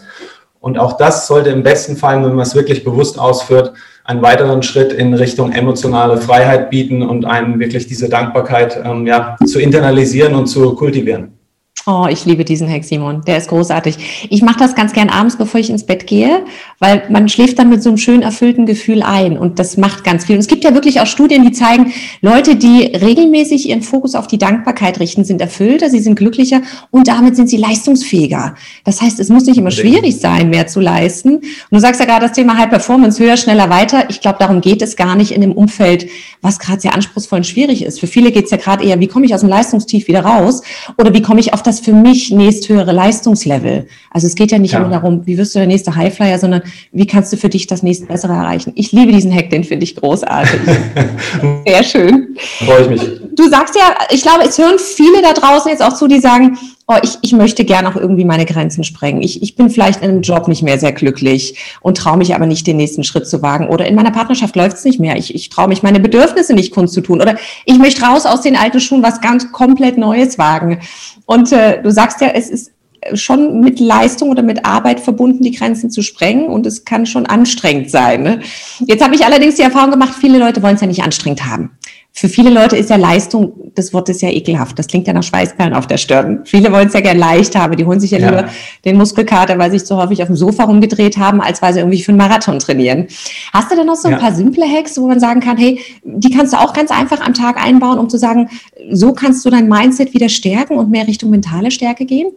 Und 0.61 0.79
auch 0.79 0.99
das 0.99 1.26
sollte 1.26 1.49
im 1.49 1.62
besten 1.62 1.97
Fall, 1.97 2.23
wenn 2.23 2.35
man 2.35 2.44
es 2.44 2.55
wirklich 2.55 2.85
bewusst 2.85 3.19
ausführt, 3.19 3.73
einen 4.05 4.21
weiteren 4.21 4.62
Schritt 4.62 4.93
in 4.93 5.15
Richtung 5.15 5.53
emotionale 5.53 6.19
Freiheit 6.19 6.69
bieten 6.69 7.03
und 7.03 7.25
einen 7.25 7.59
wirklich 7.59 7.87
diese 7.87 8.11
Dankbarkeit 8.11 8.78
ähm, 8.85 9.07
ja, 9.07 9.38
zu 9.47 9.59
internalisieren 9.59 10.35
und 10.35 10.47
zu 10.47 10.75
kultivieren. 10.75 11.39
Oh, 11.87 12.06
ich 12.10 12.26
liebe 12.26 12.44
diesen 12.44 12.68
Hack, 12.68 12.84
Simon. 12.84 13.22
Der 13.26 13.38
ist 13.38 13.49
großartig. 13.49 14.28
Ich 14.28 14.42
mache 14.42 14.58
das 14.58 14.75
ganz 14.75 14.92
gern 14.92 15.08
abends, 15.08 15.38
bevor 15.38 15.60
ich 15.60 15.70
ins 15.70 15.87
Bett 15.87 16.06
gehe, 16.06 16.44
weil 16.78 17.04
man 17.08 17.26
schläft 17.26 17.58
dann 17.58 17.70
mit 17.70 17.82
so 17.82 17.88
einem 17.88 17.96
schön 17.96 18.20
erfüllten 18.20 18.66
Gefühl 18.66 19.02
ein 19.02 19.38
und 19.38 19.58
das 19.58 19.78
macht 19.78 20.04
ganz 20.04 20.26
viel. 20.26 20.34
Und 20.34 20.40
es 20.40 20.46
gibt 20.46 20.62
ja 20.62 20.75
wirklich 20.75 21.00
auch 21.00 21.06
Studien, 21.06 21.42
die 21.42 21.52
zeigen, 21.52 21.94
Leute, 22.20 22.56
die 22.56 22.82
regelmäßig 22.82 23.66
ihren 23.70 23.80
Fokus 23.80 24.14
auf 24.14 24.26
die 24.26 24.37
Dankbarkeit 24.37 25.00
richten, 25.00 25.25
sind 25.25 25.40
erfüllter, 25.40 25.88
sie 25.88 26.00
sind 26.00 26.16
glücklicher 26.16 26.60
und 26.90 27.08
damit 27.08 27.34
sind 27.34 27.49
sie 27.49 27.56
leistungsfähiger. 27.56 28.56
Das 28.84 29.00
heißt, 29.00 29.18
es 29.18 29.30
muss 29.30 29.46
nicht 29.46 29.56
immer 29.56 29.70
schwierig 29.70 30.20
sein, 30.20 30.50
mehr 30.50 30.66
zu 30.66 30.80
leisten. 30.80 31.37
Und 31.37 31.44
du 31.70 31.78
sagst 31.78 31.99
ja 31.99 32.06
gerade 32.06 32.26
das 32.26 32.37
Thema 32.37 32.58
High 32.58 32.68
Performance, 32.68 33.25
höher, 33.25 33.38
schneller, 33.38 33.70
weiter. 33.70 34.10
Ich 34.10 34.20
glaube, 34.20 34.37
darum 34.38 34.60
geht 34.60 34.82
es 34.82 34.96
gar 34.96 35.16
nicht 35.16 35.32
in 35.32 35.40
dem 35.40 35.52
Umfeld, 35.52 36.08
was 36.42 36.58
gerade 36.58 36.82
sehr 36.82 36.94
anspruchsvoll 36.94 37.38
und 37.38 37.46
schwierig 37.46 37.82
ist. 37.82 38.00
Für 38.00 38.06
viele 38.06 38.32
geht 38.32 38.44
es 38.44 38.50
ja 38.50 38.58
gerade 38.58 38.84
eher, 38.84 39.00
wie 39.00 39.08
komme 39.08 39.25
ich 39.25 39.34
aus 39.34 39.40
dem 39.40 39.49
Leistungstief 39.49 40.08
wieder 40.08 40.20
raus 40.20 40.60
oder 40.99 41.14
wie 41.14 41.22
komme 41.22 41.40
ich 41.40 41.54
auf 41.54 41.62
das 41.62 41.70
das 41.71 41.81
für 41.81 41.93
mich 41.93 42.31
nächsthöhere 42.31 42.93
Leistungslevel? 42.93 43.87
Also 44.11 44.27
es 44.27 44.35
geht 44.35 44.50
ja 44.50 44.59
nicht 44.59 44.73
ja. 44.73 44.81
immer 44.81 44.91
darum, 44.91 45.27
wie 45.27 45.39
wirst 45.39 45.55
du 45.55 45.61
der 45.61 45.69
nächste 45.69 45.95
Highflyer, 45.95 46.39
sondern 46.39 46.62
wie 46.93 47.07
kannst 47.07 47.33
du 47.33 47.37
für 47.37 47.49
dich 47.49 47.67
das 47.67 47.83
nächste 47.83 48.07
Bessere 48.07 48.33
erreichen? 48.33 48.73
Ich 48.75 48.93
liebe 48.93 49.12
diesen 49.12 49.33
Hack, 49.33 49.50
den 49.50 49.62
finde 49.62 49.85
ich 49.85 49.95
großartig. 49.95 50.61
Sehr 51.67 51.85
schön. 51.85 52.37
Freue 52.67 52.83
ich 52.83 52.89
mich. 52.89 53.21
Du 53.37 53.49
sagst 53.49 53.77
ja, 53.77 53.95
ich 54.11 54.23
glaube, 54.23 54.45
es 54.47 54.59
hören 54.59 54.79
viele 54.79 55.23
da 55.23 55.33
draußen 55.33 55.71
jetzt 55.71 55.83
auch 55.83 55.95
zu, 55.95 56.09
die 56.09 56.19
sagen, 56.19 56.59
oh, 56.90 56.99
ich, 57.02 57.18
ich 57.23 57.32
möchte 57.32 57.64
gerne 57.64 57.88
auch 57.88 57.94
irgendwie 57.94 58.25
meine 58.25 58.44
Grenzen 58.44 58.82
sprengen. 58.82 59.23
Ich, 59.23 59.42
ich 59.42 59.54
bin 59.54 59.70
vielleicht 59.70 60.02
in 60.02 60.11
einem 60.11 60.23
Job 60.23 60.49
nicht 60.49 60.62
mehr 60.62 60.78
sehr 60.78 60.92
glücklich 60.92 61.56
und 61.80 61.97
traue 61.97 62.18
mich 62.18 62.35
aber 62.35 62.47
nicht, 62.47 62.66
den 62.66 62.76
nächsten 62.76 63.04
Schritt 63.04 63.28
zu 63.28 63.42
wagen. 63.42 63.68
Oder 63.68 63.87
in 63.87 63.94
meiner 63.94 64.11
Partnerschaft 64.11 64.56
läuft 64.56 64.76
es 64.76 64.85
nicht 64.85 64.99
mehr. 64.99 65.16
Ich, 65.16 65.35
ich 65.35 65.49
traue 65.50 65.68
mich, 65.68 65.85
meine 65.85 66.00
Bedürfnisse 66.00 66.52
nicht 66.52 66.73
kundzutun. 66.73 67.20
Oder 67.20 67.37
ich 67.64 67.78
möchte 67.78 68.02
raus 68.02 68.26
aus 68.26 68.40
den 68.40 68.56
alten 68.56 68.80
Schuhen 68.80 69.04
was 69.04 69.20
ganz 69.20 69.52
komplett 69.52 69.99
Neues 69.99 70.37
wagen. 70.37 70.80
Und 71.26 71.52
äh, 71.52 71.80
du 71.80 71.92
sagst 71.92 72.20
ja, 72.20 72.28
es 72.28 72.50
ist 72.50 72.73
schon 73.14 73.61
mit 73.61 73.80
Leistung 73.80 74.28
oder 74.28 74.42
mit 74.42 74.66
Arbeit 74.66 75.00
verbunden, 75.00 75.42
die 75.42 75.52
Grenzen 75.52 75.90
zu 75.90 76.02
sprengen 76.02 76.49
und 76.49 76.66
es 76.66 76.85
kann 76.85 77.06
schon 77.06 77.25
anstrengend 77.25 77.90
sein. 77.90 78.23
Ne? 78.23 78.40
Jetzt 78.80 79.02
habe 79.02 79.14
ich 79.14 79.25
allerdings 79.25 79.54
die 79.54 79.62
Erfahrung 79.62 79.90
gemacht, 79.90 80.14
viele 80.20 80.38
Leute 80.38 80.62
wollen 80.62 80.75
es 80.75 80.80
ja 80.80 80.87
nicht 80.87 81.02
anstrengend 81.02 81.47
haben. 81.47 81.70
Für 82.12 82.29
viele 82.29 82.50
Leute 82.50 82.76
ist 82.76 82.90
ja 82.90 82.97
Leistung, 82.97 83.52
das 83.75 83.95
Wort 83.95 84.09
ist 84.09 84.21
ja 84.21 84.29
ekelhaft. 84.29 84.79
Das 84.79 84.88
klingt 84.88 85.07
ja 85.07 85.12
nach 85.12 85.23
Schweißperlen 85.23 85.75
auf 85.75 85.87
der 85.87 85.97
Stirn. 85.97 86.40
Viele 86.45 86.73
wollen 86.73 86.88
es 86.88 86.95
ja 86.95 87.00
gerne 87.00 87.21
leicht 87.21 87.57
haben. 87.57 87.76
Die 87.76 87.85
holen 87.85 88.00
sich 88.00 88.11
ja, 88.11 88.19
ja, 88.19 88.29
lieber 88.29 88.49
den 88.85 88.97
Muskelkater, 88.97 89.59
weil 89.59 89.71
sie 89.71 89.79
sich 89.79 89.87
so 89.87 89.97
häufig 89.97 90.21
auf 90.21 90.26
dem 90.26 90.37
Sofa 90.37 90.64
rumgedreht 90.64 91.19
haben, 91.19 91.40
als 91.40 91.62
weil 91.62 91.73
sie 91.73 91.79
irgendwie 91.79 92.02
für 92.02 92.11
einen 92.11 92.19
Marathon 92.19 92.59
trainieren. 92.59 93.07
Hast 93.52 93.71
du 93.71 93.76
denn 93.76 93.87
noch 93.87 93.95
so 93.95 94.09
ein 94.09 94.14
ja. 94.14 94.19
paar 94.19 94.35
simple 94.35 94.67
Hacks, 94.67 94.99
wo 94.99 95.07
man 95.07 95.21
sagen 95.21 95.40
kann, 95.40 95.57
hey, 95.57 95.81
die 96.02 96.31
kannst 96.31 96.52
du 96.52 96.59
auch 96.59 96.73
ganz 96.73 96.90
einfach 96.90 97.21
am 97.21 97.33
Tag 97.33 97.64
einbauen, 97.64 97.99
um 97.99 98.09
zu 98.11 98.19
sagen, 98.19 98.50
so 98.90 99.12
kannst 99.12 99.45
du 99.45 99.50
dein 99.50 99.69
Mindset 99.69 100.12
wieder 100.12 100.29
stärken 100.29 100.79
und 100.79 100.90
mehr 100.90 101.07
Richtung 101.07 101.31
mentale 101.31 101.71
Stärke 101.71 102.05
gehen? 102.07 102.33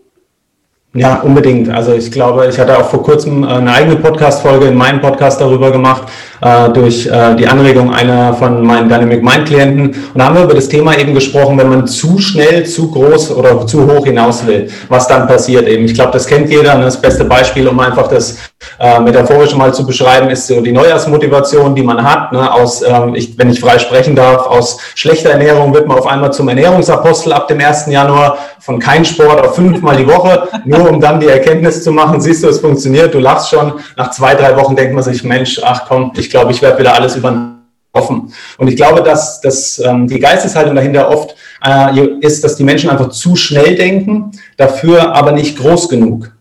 Ja, 0.95 1.21
unbedingt. 1.21 1.71
Also 1.71 1.93
ich 1.93 2.11
glaube, 2.11 2.45
ich 2.47 2.59
hatte 2.59 2.77
auch 2.77 2.87
vor 2.87 3.01
kurzem 3.01 3.43
eine 3.43 3.71
eigene 3.71 3.95
Podcast-Folge 3.95 4.67
in 4.67 4.75
meinem 4.75 5.01
Podcast 5.01 5.41
darüber 5.41 5.71
gemacht, 5.71 6.03
äh, 6.39 6.69
durch 6.69 7.07
äh, 7.07 7.35
die 7.35 7.47
Anregung 7.47 7.91
einer 7.91 8.35
von 8.35 8.63
meinen 8.63 8.89
Dynamic 8.89 9.23
Mind 9.23 9.47
Klienten. 9.47 9.87
Und 9.87 9.95
da 10.13 10.25
haben 10.25 10.35
wir 10.35 10.43
über 10.43 10.53
das 10.53 10.67
Thema 10.67 10.95
eben 10.95 11.15
gesprochen, 11.15 11.57
wenn 11.57 11.69
man 11.69 11.87
zu 11.87 12.19
schnell, 12.19 12.63
zu 12.67 12.91
groß 12.91 13.31
oder 13.31 13.65
zu 13.65 13.91
hoch 13.91 14.05
hinaus 14.05 14.45
will, 14.45 14.69
was 14.87 15.07
dann 15.07 15.27
passiert 15.27 15.67
eben. 15.67 15.85
Ich 15.85 15.95
glaube, 15.95 16.11
das 16.11 16.27
kennt 16.27 16.51
jeder. 16.51 16.75
Ne? 16.75 16.83
Das 16.85 17.01
beste 17.01 17.25
Beispiel, 17.25 17.67
um 17.67 17.79
einfach 17.79 18.07
das 18.07 18.37
äh, 18.79 18.99
metaphorisch 18.99 19.55
mal 19.55 19.73
zu 19.73 19.85
beschreiben, 19.85 20.29
ist 20.29 20.47
so 20.47 20.61
die 20.61 20.71
Neujahrsmotivation, 20.71 21.75
die 21.75 21.83
man 21.83 22.03
hat. 22.03 22.31
Ne? 22.31 22.51
Aus, 22.51 22.81
ähm, 22.81 23.15
ich, 23.15 23.37
wenn 23.37 23.49
ich 23.49 23.59
frei 23.59 23.79
sprechen 23.79 24.15
darf, 24.15 24.47
aus 24.47 24.79
schlechter 24.95 25.31
Ernährung 25.31 25.73
wird 25.73 25.87
man 25.87 25.97
auf 25.97 26.07
einmal 26.07 26.33
zum 26.33 26.49
Ernährungsapostel 26.49 27.33
ab 27.33 27.47
dem 27.47 27.59
1. 27.59 27.87
Januar, 27.87 28.37
von 28.59 28.79
kein 28.79 29.03
Sport 29.03 29.45
auf 29.45 29.55
fünfmal 29.55 29.97
die 29.97 30.07
Woche, 30.07 30.47
nur 30.63 30.89
um 30.89 31.01
dann 31.01 31.19
die 31.19 31.27
Erkenntnis 31.27 31.83
zu 31.83 31.91
machen, 31.91 32.21
siehst 32.21 32.43
du, 32.43 32.47
es 32.47 32.59
funktioniert, 32.59 33.13
du 33.13 33.19
lachst 33.19 33.49
schon. 33.49 33.73
Nach 33.97 34.11
zwei, 34.11 34.35
drei 34.35 34.55
Wochen 34.55 34.75
denkt 34.75 34.93
man 34.93 35.03
sich, 35.03 35.23
Mensch, 35.23 35.59
ach 35.61 35.85
komm, 35.87 36.13
ich 36.15 36.29
glaube, 36.29 36.51
ich 36.51 36.61
werde 36.61 36.79
wieder 36.79 36.95
alles 36.95 37.17
überlaufen. 37.17 38.33
Und 38.57 38.67
ich 38.67 38.77
glaube, 38.77 39.03
dass, 39.03 39.41
dass 39.41 39.79
ähm, 39.79 40.07
die 40.07 40.19
Geisteshaltung 40.19 40.75
dahinter 40.75 41.09
oft 41.09 41.35
äh, 41.65 41.99
ist, 42.21 42.43
dass 42.43 42.55
die 42.55 42.63
Menschen 42.63 42.89
einfach 42.89 43.09
zu 43.09 43.35
schnell 43.35 43.75
denken, 43.75 44.31
dafür 44.55 45.13
aber 45.13 45.33
nicht 45.33 45.57
groß 45.57 45.89
genug. 45.89 46.31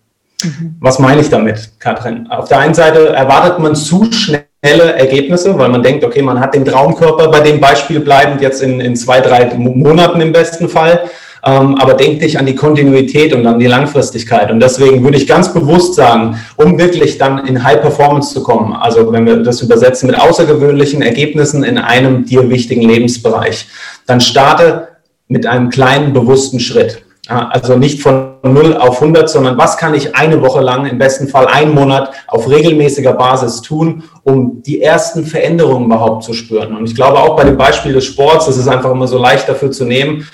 Mhm. 0.42 0.76
Was 0.80 0.98
meine 0.98 1.20
ich 1.20 1.28
damit, 1.28 1.72
Katrin? 1.78 2.26
Auf 2.30 2.48
der 2.48 2.58
einen 2.58 2.74
Seite 2.74 3.08
erwartet 3.10 3.58
man 3.58 3.74
zu 3.74 4.10
schnelle 4.12 4.94
Ergebnisse, 4.94 5.58
weil 5.58 5.68
man 5.68 5.82
denkt, 5.82 6.04
okay, 6.04 6.22
man 6.22 6.40
hat 6.40 6.54
den 6.54 6.64
Traumkörper 6.64 7.28
bei 7.28 7.40
dem 7.40 7.60
Beispiel 7.60 8.00
bleibend 8.00 8.40
jetzt 8.40 8.62
in, 8.62 8.80
in 8.80 8.96
zwei, 8.96 9.20
drei 9.20 9.54
Monaten 9.54 10.20
im 10.20 10.32
besten 10.32 10.68
Fall 10.68 11.08
ähm, 11.44 11.74
aber 11.76 11.94
denk 11.94 12.20
dich 12.20 12.38
an 12.38 12.46
die 12.46 12.54
Kontinuität 12.54 13.32
und 13.32 13.46
an 13.46 13.58
die 13.58 13.66
Langfristigkeit. 13.66 14.50
Und 14.50 14.60
deswegen 14.60 15.02
würde 15.02 15.16
ich 15.16 15.26
ganz 15.26 15.52
bewusst 15.52 15.94
sagen, 15.94 16.36
um 16.56 16.78
wirklich 16.78 17.18
dann 17.18 17.46
in 17.46 17.64
High 17.64 17.80
Performance 17.80 18.32
zu 18.32 18.42
kommen, 18.42 18.72
also 18.72 19.12
wenn 19.12 19.26
wir 19.26 19.42
das 19.42 19.60
übersetzen 19.60 20.06
mit 20.06 20.18
außergewöhnlichen 20.18 21.02
Ergebnissen 21.02 21.64
in 21.64 21.78
einem 21.78 22.24
dir 22.24 22.48
wichtigen 22.48 22.82
Lebensbereich, 22.82 23.66
dann 24.06 24.20
starte 24.20 24.88
mit 25.26 25.46
einem 25.46 25.70
kleinen 25.70 26.12
bewussten 26.12 26.60
Schritt. 26.60 27.02
Also 27.26 27.76
nicht 27.76 28.00
von 28.02 28.31
0 28.42 28.76
auf 28.76 29.00
100, 29.00 29.30
sondern 29.30 29.56
was 29.56 29.76
kann 29.76 29.94
ich 29.94 30.16
eine 30.16 30.42
Woche 30.42 30.60
lang, 30.60 30.86
im 30.86 30.98
besten 30.98 31.28
Fall 31.28 31.46
einen 31.46 31.74
Monat, 31.74 32.12
auf 32.26 32.48
regelmäßiger 32.48 33.12
Basis 33.12 33.62
tun, 33.62 34.02
um 34.24 34.62
die 34.62 34.82
ersten 34.82 35.24
Veränderungen 35.24 35.86
überhaupt 35.86 36.24
zu 36.24 36.32
spüren. 36.32 36.76
Und 36.76 36.84
ich 36.86 36.94
glaube 36.94 37.18
auch 37.18 37.36
bei 37.36 37.44
dem 37.44 37.56
Beispiel 37.56 37.92
des 37.92 38.04
Sports, 38.04 38.46
das 38.46 38.56
ist 38.56 38.68
einfach 38.68 38.90
immer 38.90 39.08
so 39.08 39.18
leicht 39.18 39.48
dafür 39.48 39.70
zu 39.70 39.84
nehmen. 39.84 40.28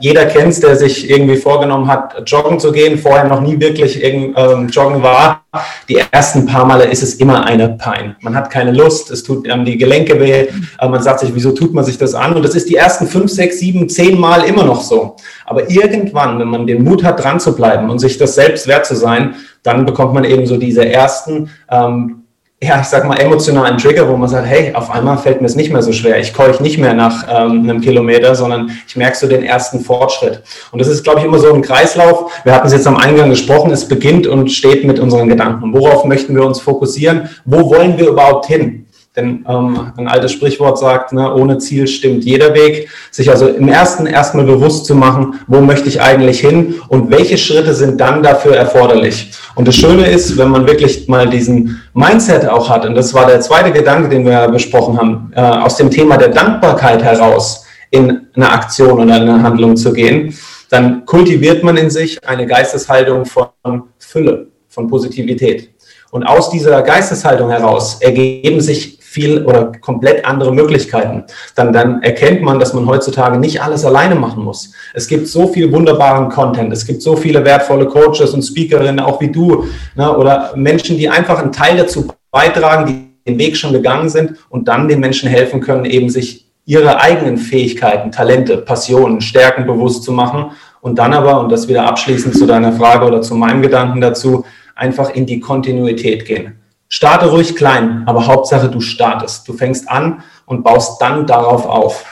Jeder 0.00 0.26
kennt 0.26 0.52
es, 0.52 0.60
der 0.60 0.76
sich 0.76 1.10
irgendwie 1.10 1.36
vorgenommen 1.36 1.88
hat, 1.88 2.22
joggen 2.26 2.60
zu 2.60 2.72
gehen, 2.72 2.98
vorher 2.98 3.24
noch 3.24 3.40
nie 3.40 3.58
wirklich 3.58 4.02
ähm, 4.02 4.68
joggen 4.68 5.02
war. 5.02 5.42
Die 5.88 5.98
ersten 6.10 6.46
paar 6.46 6.64
Male 6.64 6.84
ist 6.84 7.02
es 7.02 7.16
immer 7.16 7.44
eine 7.44 7.68
Pein. 7.70 8.16
Man 8.20 8.34
hat 8.34 8.48
keine 8.48 8.72
Lust, 8.72 9.10
es 9.10 9.22
tut 9.22 9.46
ähm, 9.46 9.66
die 9.66 9.76
Gelenke 9.76 10.18
weh, 10.18 10.46
äh, 10.80 10.88
man 10.88 11.02
sagt 11.02 11.20
sich, 11.20 11.34
wieso 11.34 11.52
tut 11.52 11.74
man 11.74 11.84
sich 11.84 11.98
das 11.98 12.14
an? 12.14 12.32
Und 12.32 12.42
das 12.42 12.54
ist 12.54 12.70
die 12.70 12.76
ersten 12.76 13.06
fünf, 13.06 13.30
sechs, 13.30 13.58
sieben, 13.58 13.88
zehn 13.88 14.18
Mal 14.18 14.44
immer 14.44 14.64
noch 14.64 14.80
so. 14.80 15.16
Aber 15.44 15.68
irgendwann, 15.68 16.38
wenn 16.38 16.48
man 16.48 16.66
den 16.66 16.82
Mut 16.82 17.04
hat, 17.04 17.22
dran 17.22 17.38
zu 17.38 17.51
bleiben 17.56 17.90
und 17.90 17.98
sich 17.98 18.18
das 18.18 18.34
selbst 18.34 18.66
wert 18.66 18.86
zu 18.86 18.94
sein, 18.94 19.34
dann 19.62 19.86
bekommt 19.86 20.14
man 20.14 20.24
eben 20.24 20.46
so 20.46 20.56
diese 20.56 20.84
ersten, 20.84 21.50
ähm, 21.70 22.22
ja, 22.62 22.80
ich 22.80 22.86
sag 22.86 23.04
mal, 23.08 23.16
emotionalen 23.16 23.76
Trigger, 23.76 24.08
wo 24.08 24.16
man 24.16 24.28
sagt, 24.28 24.46
hey, 24.46 24.72
auf 24.74 24.88
einmal 24.90 25.18
fällt 25.18 25.40
mir 25.40 25.48
es 25.48 25.56
nicht 25.56 25.72
mehr 25.72 25.82
so 25.82 25.92
schwer. 25.92 26.20
Ich 26.20 26.32
keuch 26.32 26.60
nicht 26.60 26.78
mehr 26.78 26.94
nach 26.94 27.26
ähm, 27.28 27.62
einem 27.62 27.80
Kilometer, 27.80 28.36
sondern 28.36 28.70
ich 28.86 28.94
merke 28.94 29.16
so 29.16 29.26
den 29.26 29.42
ersten 29.42 29.80
Fortschritt. 29.80 30.42
Und 30.70 30.80
das 30.80 30.86
ist, 30.86 31.02
glaube 31.02 31.18
ich, 31.18 31.26
immer 31.26 31.40
so 31.40 31.52
ein 31.52 31.62
Kreislauf. 31.62 32.32
Wir 32.44 32.54
hatten 32.54 32.68
es 32.68 32.72
jetzt 32.72 32.86
am 32.86 32.96
Eingang 32.96 33.30
gesprochen, 33.30 33.72
es 33.72 33.88
beginnt 33.88 34.28
und 34.28 34.52
steht 34.52 34.84
mit 34.84 35.00
unseren 35.00 35.28
Gedanken. 35.28 35.74
Worauf 35.74 36.04
möchten 36.04 36.36
wir 36.36 36.44
uns 36.44 36.60
fokussieren? 36.60 37.28
Wo 37.44 37.68
wollen 37.68 37.98
wir 37.98 38.08
überhaupt 38.08 38.46
hin? 38.46 38.81
Denn 39.14 39.44
ähm, 39.46 39.92
ein 39.98 40.08
altes 40.08 40.32
Sprichwort 40.32 40.78
sagt, 40.78 41.12
ne, 41.12 41.34
ohne 41.34 41.58
Ziel 41.58 41.86
stimmt 41.86 42.24
jeder 42.24 42.54
Weg. 42.54 42.88
Sich 43.10 43.28
also 43.28 43.46
im 43.46 43.68
ersten 43.68 44.06
erstmal 44.06 44.46
bewusst 44.46 44.86
zu 44.86 44.94
machen, 44.94 45.40
wo 45.46 45.60
möchte 45.60 45.88
ich 45.88 46.00
eigentlich 46.00 46.40
hin 46.40 46.76
und 46.88 47.10
welche 47.10 47.36
Schritte 47.36 47.74
sind 47.74 48.00
dann 48.00 48.22
dafür 48.22 48.56
erforderlich. 48.56 49.32
Und 49.54 49.68
das 49.68 49.74
Schöne 49.74 50.06
ist, 50.06 50.38
wenn 50.38 50.48
man 50.48 50.66
wirklich 50.66 51.08
mal 51.08 51.28
diesen 51.28 51.82
Mindset 51.92 52.48
auch 52.48 52.70
hat, 52.70 52.86
und 52.86 52.94
das 52.94 53.12
war 53.12 53.26
der 53.26 53.42
zweite 53.42 53.70
Gedanke, 53.70 54.08
den 54.08 54.24
wir 54.24 54.48
besprochen 54.48 54.96
haben, 54.96 55.30
äh, 55.36 55.40
aus 55.42 55.76
dem 55.76 55.90
Thema 55.90 56.16
der 56.16 56.28
Dankbarkeit 56.28 57.02
heraus 57.02 57.66
in 57.90 58.28
eine 58.34 58.50
Aktion 58.50 58.98
oder 58.98 59.14
eine 59.14 59.42
Handlung 59.42 59.76
zu 59.76 59.92
gehen, 59.92 60.34
dann 60.70 61.04
kultiviert 61.04 61.62
man 61.62 61.76
in 61.76 61.90
sich 61.90 62.26
eine 62.26 62.46
Geisteshaltung 62.46 63.26
von 63.26 63.50
Fülle, 63.98 64.46
von 64.68 64.88
Positivität. 64.88 65.68
Und 66.10 66.24
aus 66.24 66.48
dieser 66.48 66.80
Geisteshaltung 66.80 67.50
heraus 67.50 67.98
ergeben 68.00 68.62
sich 68.62 69.01
viel 69.12 69.44
oder 69.44 69.72
komplett 69.80 70.24
andere 70.24 70.52
Möglichkeiten. 70.52 71.24
Dann, 71.54 71.72
dann 71.72 72.02
erkennt 72.02 72.42
man, 72.42 72.58
dass 72.58 72.72
man 72.72 72.86
heutzutage 72.86 73.38
nicht 73.38 73.62
alles 73.62 73.84
alleine 73.84 74.14
machen 74.14 74.42
muss. 74.42 74.72
Es 74.94 75.06
gibt 75.06 75.28
so 75.28 75.46
viel 75.46 75.70
wunderbaren 75.70 76.28
Content, 76.30 76.72
es 76.72 76.86
gibt 76.86 77.02
so 77.02 77.14
viele 77.14 77.44
wertvolle 77.44 77.86
Coaches 77.86 78.32
und 78.32 78.42
Speakerinnen, 78.42 79.00
auch 79.00 79.20
wie 79.20 79.30
du, 79.30 79.64
ne, 79.94 80.16
oder 80.16 80.52
Menschen, 80.56 80.96
die 80.96 81.08
einfach 81.08 81.38
einen 81.38 81.52
Teil 81.52 81.76
dazu 81.76 82.08
beitragen, 82.30 82.86
die 82.86 83.12
den 83.30 83.38
Weg 83.38 83.56
schon 83.56 83.72
gegangen 83.72 84.08
sind 84.08 84.34
und 84.48 84.66
dann 84.66 84.88
den 84.88 85.00
Menschen 85.00 85.28
helfen 85.28 85.60
können, 85.60 85.84
eben 85.84 86.08
sich 86.08 86.46
ihre 86.64 87.00
eigenen 87.00 87.38
Fähigkeiten, 87.38 88.10
Talente, 88.10 88.56
Passionen, 88.58 89.20
Stärken 89.20 89.66
bewusst 89.66 90.04
zu 90.04 90.12
machen 90.12 90.52
und 90.80 90.98
dann 90.98 91.12
aber, 91.12 91.40
und 91.40 91.50
das 91.50 91.68
wieder 91.68 91.86
abschließend 91.86 92.36
zu 92.36 92.46
deiner 92.46 92.72
Frage 92.72 93.06
oder 93.06 93.20
zu 93.22 93.34
meinem 93.34 93.62
Gedanken 93.62 94.00
dazu, 94.00 94.44
einfach 94.74 95.10
in 95.10 95.26
die 95.26 95.40
Kontinuität 95.40 96.24
gehen. 96.24 96.61
Starte 96.94 97.30
ruhig 97.30 97.56
klein, 97.56 98.02
aber 98.04 98.26
Hauptsache 98.26 98.68
du 98.68 98.82
startest. 98.82 99.48
Du 99.48 99.54
fängst 99.54 99.88
an 99.88 100.22
und 100.44 100.62
baust 100.62 101.00
dann 101.00 101.26
darauf 101.26 101.64
auf. 101.64 102.04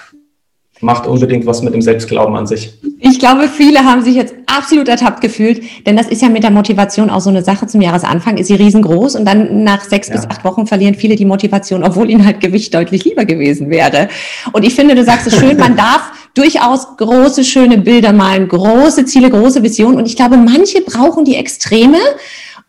Macht 0.80 1.06
unbedingt 1.06 1.44
was 1.44 1.60
mit 1.60 1.75
dem 1.75 1.82
Selbstglauben 1.82 2.34
an 2.34 2.46
sich. 2.46 2.72
Ich 2.99 3.18
glaube, 3.18 3.49
viele 3.49 3.80
haben 3.80 4.02
sich 4.02 4.14
jetzt 4.14 4.34
absolut 4.46 4.88
ertappt 4.88 5.20
gefühlt, 5.20 5.62
denn 5.87 5.99
das 5.99 6.08
ist 6.08 6.22
ja 6.22 6.30
mit 6.30 6.44
der 6.44 6.50
Motivation 6.50 7.10
auch 7.10 7.20
so 7.20 7.28
eine 7.28 7.44
Sache. 7.44 7.66
Zum 7.66 7.82
Jahresanfang 7.82 8.38
ist 8.38 8.46
sie 8.46 8.54
riesengroß 8.54 9.16
und 9.16 9.26
dann 9.26 9.64
nach 9.64 9.84
sechs 9.84 10.08
ja. 10.08 10.14
bis 10.14 10.25
acht 10.25 10.44
Wochen 10.44 10.66
verlieren 10.66 10.94
viele 10.94 11.14
die 11.14 11.26
Motivation, 11.26 11.84
obwohl 11.84 12.08
ihnen 12.08 12.25
halt 12.25 12.40
Gewicht 12.40 12.72
deutlich 12.72 13.04
lieber 13.04 13.26
gewesen 13.26 13.68
wäre. 13.68 14.08
Und 14.52 14.64
ich 14.64 14.75
finde, 14.75 14.94
du 14.94 15.04
sagst 15.04 15.26
es 15.26 15.38
schön, 15.38 15.58
man 15.58 15.76
darf 15.76 16.10
durchaus 16.32 16.96
große, 16.96 17.44
schöne 17.44 17.76
Bilder 17.76 18.14
malen, 18.14 18.49
große 18.49 19.04
Ziele, 19.04 19.28
große 19.28 19.62
Visionen. 19.62 19.99
Und 19.99 20.06
ich 20.06 20.16
glaube, 20.16 20.38
manche 20.38 20.80
brauchen 20.80 21.26
die 21.26 21.37
Extreme 21.37 21.99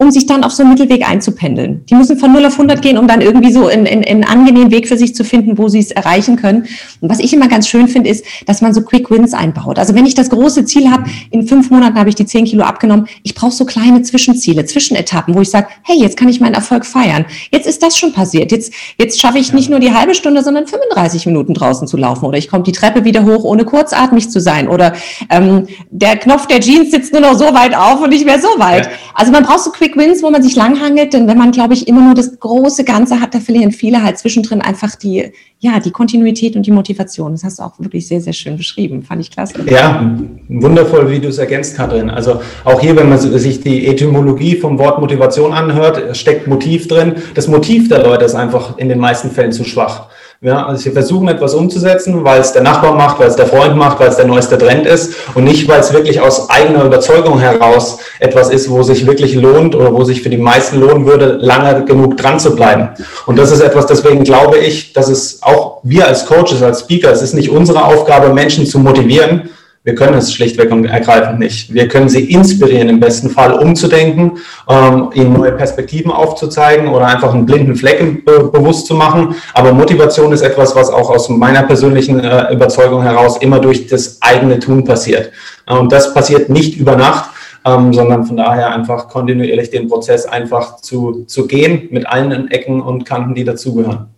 um 0.01 0.09
sich 0.09 0.25
dann 0.25 0.43
auf 0.43 0.51
so 0.51 0.63
einen 0.63 0.71
Mittelweg 0.71 1.07
einzupendeln. 1.07 1.85
Die 1.85 1.93
müssen 1.93 2.17
von 2.17 2.33
0 2.33 2.47
auf 2.47 2.53
100 2.53 2.81
gehen, 2.81 2.97
um 2.97 3.07
dann 3.07 3.21
irgendwie 3.21 3.51
so 3.51 3.67
einen, 3.67 3.85
einen, 3.85 4.03
einen 4.03 4.23
angenehmen 4.23 4.71
Weg 4.71 4.87
für 4.87 4.97
sich 4.97 5.13
zu 5.13 5.23
finden, 5.23 5.59
wo 5.59 5.69
sie 5.69 5.77
es 5.77 5.91
erreichen 5.91 6.37
können. 6.37 6.65
Und 7.01 7.09
was 7.09 7.19
ich 7.19 7.31
immer 7.33 7.47
ganz 7.47 7.67
schön 7.67 7.87
finde, 7.87 8.09
ist, 8.09 8.25
dass 8.47 8.61
man 8.61 8.73
so 8.73 8.81
Quick 8.81 9.11
Wins 9.11 9.35
einbaut. 9.35 9.77
Also 9.77 9.93
wenn 9.93 10.07
ich 10.07 10.15
das 10.15 10.31
große 10.31 10.65
Ziel 10.65 10.89
habe, 10.89 11.03
in 11.29 11.45
fünf 11.45 11.69
Monaten 11.69 11.99
habe 11.99 12.09
ich 12.09 12.15
die 12.15 12.25
10 12.25 12.45
Kilo 12.45 12.63
abgenommen, 12.63 13.09
ich 13.21 13.35
brauche 13.35 13.51
so 13.51 13.63
kleine 13.63 14.01
Zwischenziele, 14.01 14.65
Zwischenetappen, 14.65 15.35
wo 15.35 15.41
ich 15.41 15.51
sage, 15.51 15.67
hey, 15.83 15.99
jetzt 15.99 16.17
kann 16.17 16.29
ich 16.29 16.41
meinen 16.41 16.55
Erfolg 16.55 16.83
feiern. 16.83 17.25
Jetzt 17.51 17.67
ist 17.67 17.83
das 17.83 17.95
schon 17.95 18.11
passiert. 18.11 18.51
Jetzt, 18.51 18.73
jetzt 18.97 19.21
schaffe 19.21 19.37
ich 19.37 19.53
nicht 19.53 19.69
nur 19.69 19.79
die 19.79 19.93
halbe 19.93 20.15
Stunde, 20.15 20.41
sondern 20.41 20.65
35 20.65 21.27
Minuten 21.27 21.53
draußen 21.53 21.87
zu 21.87 21.95
laufen. 21.95 22.25
Oder 22.25 22.39
ich 22.39 22.49
komme 22.49 22.63
die 22.63 22.71
Treppe 22.71 23.05
wieder 23.05 23.23
hoch, 23.23 23.43
ohne 23.43 23.65
kurzatmig 23.65 24.31
zu 24.31 24.41
sein. 24.41 24.67
Oder 24.67 24.93
ähm, 25.29 25.67
der 25.91 26.17
Knopf 26.17 26.47
der 26.47 26.59
Jeans 26.59 26.89
sitzt 26.89 27.13
nur 27.13 27.21
noch 27.21 27.37
so 27.37 27.53
weit 27.53 27.75
auf 27.75 28.01
und 28.01 28.09
nicht 28.09 28.25
mehr 28.25 28.41
so 28.41 28.47
weit. 28.57 28.89
Also 29.13 29.31
man 29.31 29.43
braucht 29.43 29.59
so 29.59 29.69
Quick 29.69 29.90
Wins, 29.95 30.23
wo 30.23 30.29
man 30.29 30.43
sich 30.43 30.55
langhangelt, 30.55 31.13
denn 31.13 31.27
wenn 31.27 31.37
man, 31.37 31.51
glaube 31.51 31.73
ich, 31.73 31.87
immer 31.87 32.01
nur 32.01 32.13
das 32.13 32.39
große 32.39 32.83
Ganze 32.83 33.19
hat, 33.19 33.33
da 33.33 33.39
verlieren 33.39 33.71
viele 33.71 34.03
halt 34.03 34.17
zwischendrin 34.17 34.61
einfach 34.61 34.95
die, 34.95 35.31
ja, 35.59 35.79
die 35.79 35.91
Kontinuität 35.91 36.55
und 36.55 36.65
die 36.65 36.71
Motivation. 36.71 37.31
Das 37.31 37.43
hast 37.43 37.59
du 37.59 37.63
auch 37.63 37.73
wirklich 37.79 38.07
sehr, 38.07 38.21
sehr 38.21 38.33
schön 38.33 38.57
beschrieben. 38.57 39.03
Fand 39.03 39.21
ich 39.21 39.31
klasse. 39.31 39.53
Ja, 39.69 40.15
wundervoll, 40.49 41.09
wie 41.09 41.19
du 41.19 41.27
es 41.27 41.37
ergänzt, 41.37 41.75
Katrin. 41.75 42.09
Also 42.09 42.41
auch 42.63 42.81
hier, 42.81 42.95
wenn 42.95 43.09
man 43.09 43.19
sich 43.19 43.61
die 43.61 43.87
Etymologie 43.87 44.55
vom 44.55 44.79
Wort 44.79 44.99
Motivation 44.99 45.53
anhört, 45.53 46.17
steckt 46.17 46.47
Motiv 46.47 46.87
drin. 46.87 47.15
Das 47.35 47.47
Motiv 47.47 47.89
der 47.89 48.03
Leute 48.03 48.25
ist 48.25 48.35
einfach 48.35 48.77
in 48.77 48.89
den 48.89 48.99
meisten 48.99 49.31
Fällen 49.31 49.51
zu 49.51 49.63
schwach. 49.63 50.07
Ja, 50.43 50.65
also 50.65 50.83
wir 50.85 50.93
versuchen 50.93 51.27
etwas 51.27 51.53
umzusetzen, 51.53 52.23
weil 52.23 52.41
es 52.41 52.51
der 52.51 52.63
Nachbar 52.63 52.95
macht, 52.95 53.19
weil 53.19 53.27
es 53.27 53.35
der 53.35 53.45
Freund 53.45 53.77
macht, 53.77 53.99
weil 53.99 54.09
es 54.09 54.15
der 54.15 54.25
neueste 54.25 54.57
Trend 54.57 54.87
ist 54.87 55.13
und 55.35 55.43
nicht, 55.43 55.67
weil 55.67 55.79
es 55.79 55.93
wirklich 55.93 56.19
aus 56.19 56.49
eigener 56.49 56.83
Überzeugung 56.83 57.37
heraus 57.37 57.99
etwas 58.19 58.49
ist, 58.49 58.67
wo 58.67 58.81
sich 58.81 59.05
wirklich 59.05 59.35
lohnt 59.35 59.75
oder 59.75 59.93
wo 59.93 60.03
sich 60.03 60.23
für 60.23 60.31
die 60.31 60.39
meisten 60.39 60.79
lohnen 60.79 61.05
würde, 61.05 61.37
lange 61.39 61.85
genug 61.85 62.17
dran 62.17 62.39
zu 62.39 62.55
bleiben. 62.55 62.89
Und 63.27 63.37
das 63.37 63.51
ist 63.51 63.61
etwas, 63.61 63.85
deswegen 63.85 64.23
glaube 64.23 64.57
ich, 64.57 64.93
dass 64.93 65.09
es 65.09 65.43
auch 65.43 65.77
wir 65.83 66.07
als 66.07 66.25
Coaches, 66.25 66.63
als 66.63 66.79
Speaker, 66.79 67.11
es 67.11 67.21
ist 67.21 67.35
nicht 67.35 67.51
unsere 67.51 67.85
Aufgabe, 67.85 68.33
Menschen 68.33 68.65
zu 68.65 68.79
motivieren, 68.79 69.51
wir 69.83 69.95
können 69.95 70.13
es 70.13 70.31
schlichtweg 70.31 70.71
und 70.71 70.85
ergreifend 70.85 71.39
nicht. 71.39 71.73
Wir 71.73 71.87
können 71.87 72.07
sie 72.07 72.31
inspirieren, 72.31 72.87
im 72.87 72.99
besten 72.99 73.31
Fall 73.31 73.53
umzudenken, 73.53 74.33
ähm, 74.69 75.09
ihnen 75.15 75.33
neue 75.33 75.53
Perspektiven 75.53 76.11
aufzuzeigen 76.11 76.87
oder 76.87 77.07
einfach 77.07 77.33
einen 77.33 77.47
blinden 77.47 77.75
Flecken 77.75 78.23
be 78.23 78.43
bewusst 78.43 78.85
zu 78.85 78.93
machen. 78.93 79.35
Aber 79.55 79.73
Motivation 79.73 80.31
ist 80.33 80.41
etwas, 80.43 80.75
was 80.75 80.91
auch 80.91 81.09
aus 81.09 81.29
meiner 81.29 81.63
persönlichen 81.63 82.19
äh, 82.19 82.53
Überzeugung 82.53 83.01
heraus 83.01 83.37
immer 83.37 83.59
durch 83.59 83.87
das 83.87 84.19
eigene 84.21 84.59
Tun 84.59 84.83
passiert. 84.83 85.31
Äh, 85.65 85.73
und 85.73 85.91
das 85.91 86.13
passiert 86.13 86.49
nicht 86.49 86.77
über 86.77 86.95
Nacht, 86.95 87.31
ähm, 87.65 87.91
sondern 87.91 88.25
von 88.25 88.37
daher 88.37 88.71
einfach 88.71 89.07
kontinuierlich 89.07 89.71
den 89.71 89.87
Prozess 89.87 90.27
einfach 90.27 90.75
zu, 90.77 91.25
zu 91.25 91.47
gehen 91.47 91.87
mit 91.89 92.05
allen 92.05 92.51
Ecken 92.51 92.81
und 92.81 93.05
Kanten, 93.05 93.33
die 93.33 93.45
dazugehören 93.45 94.09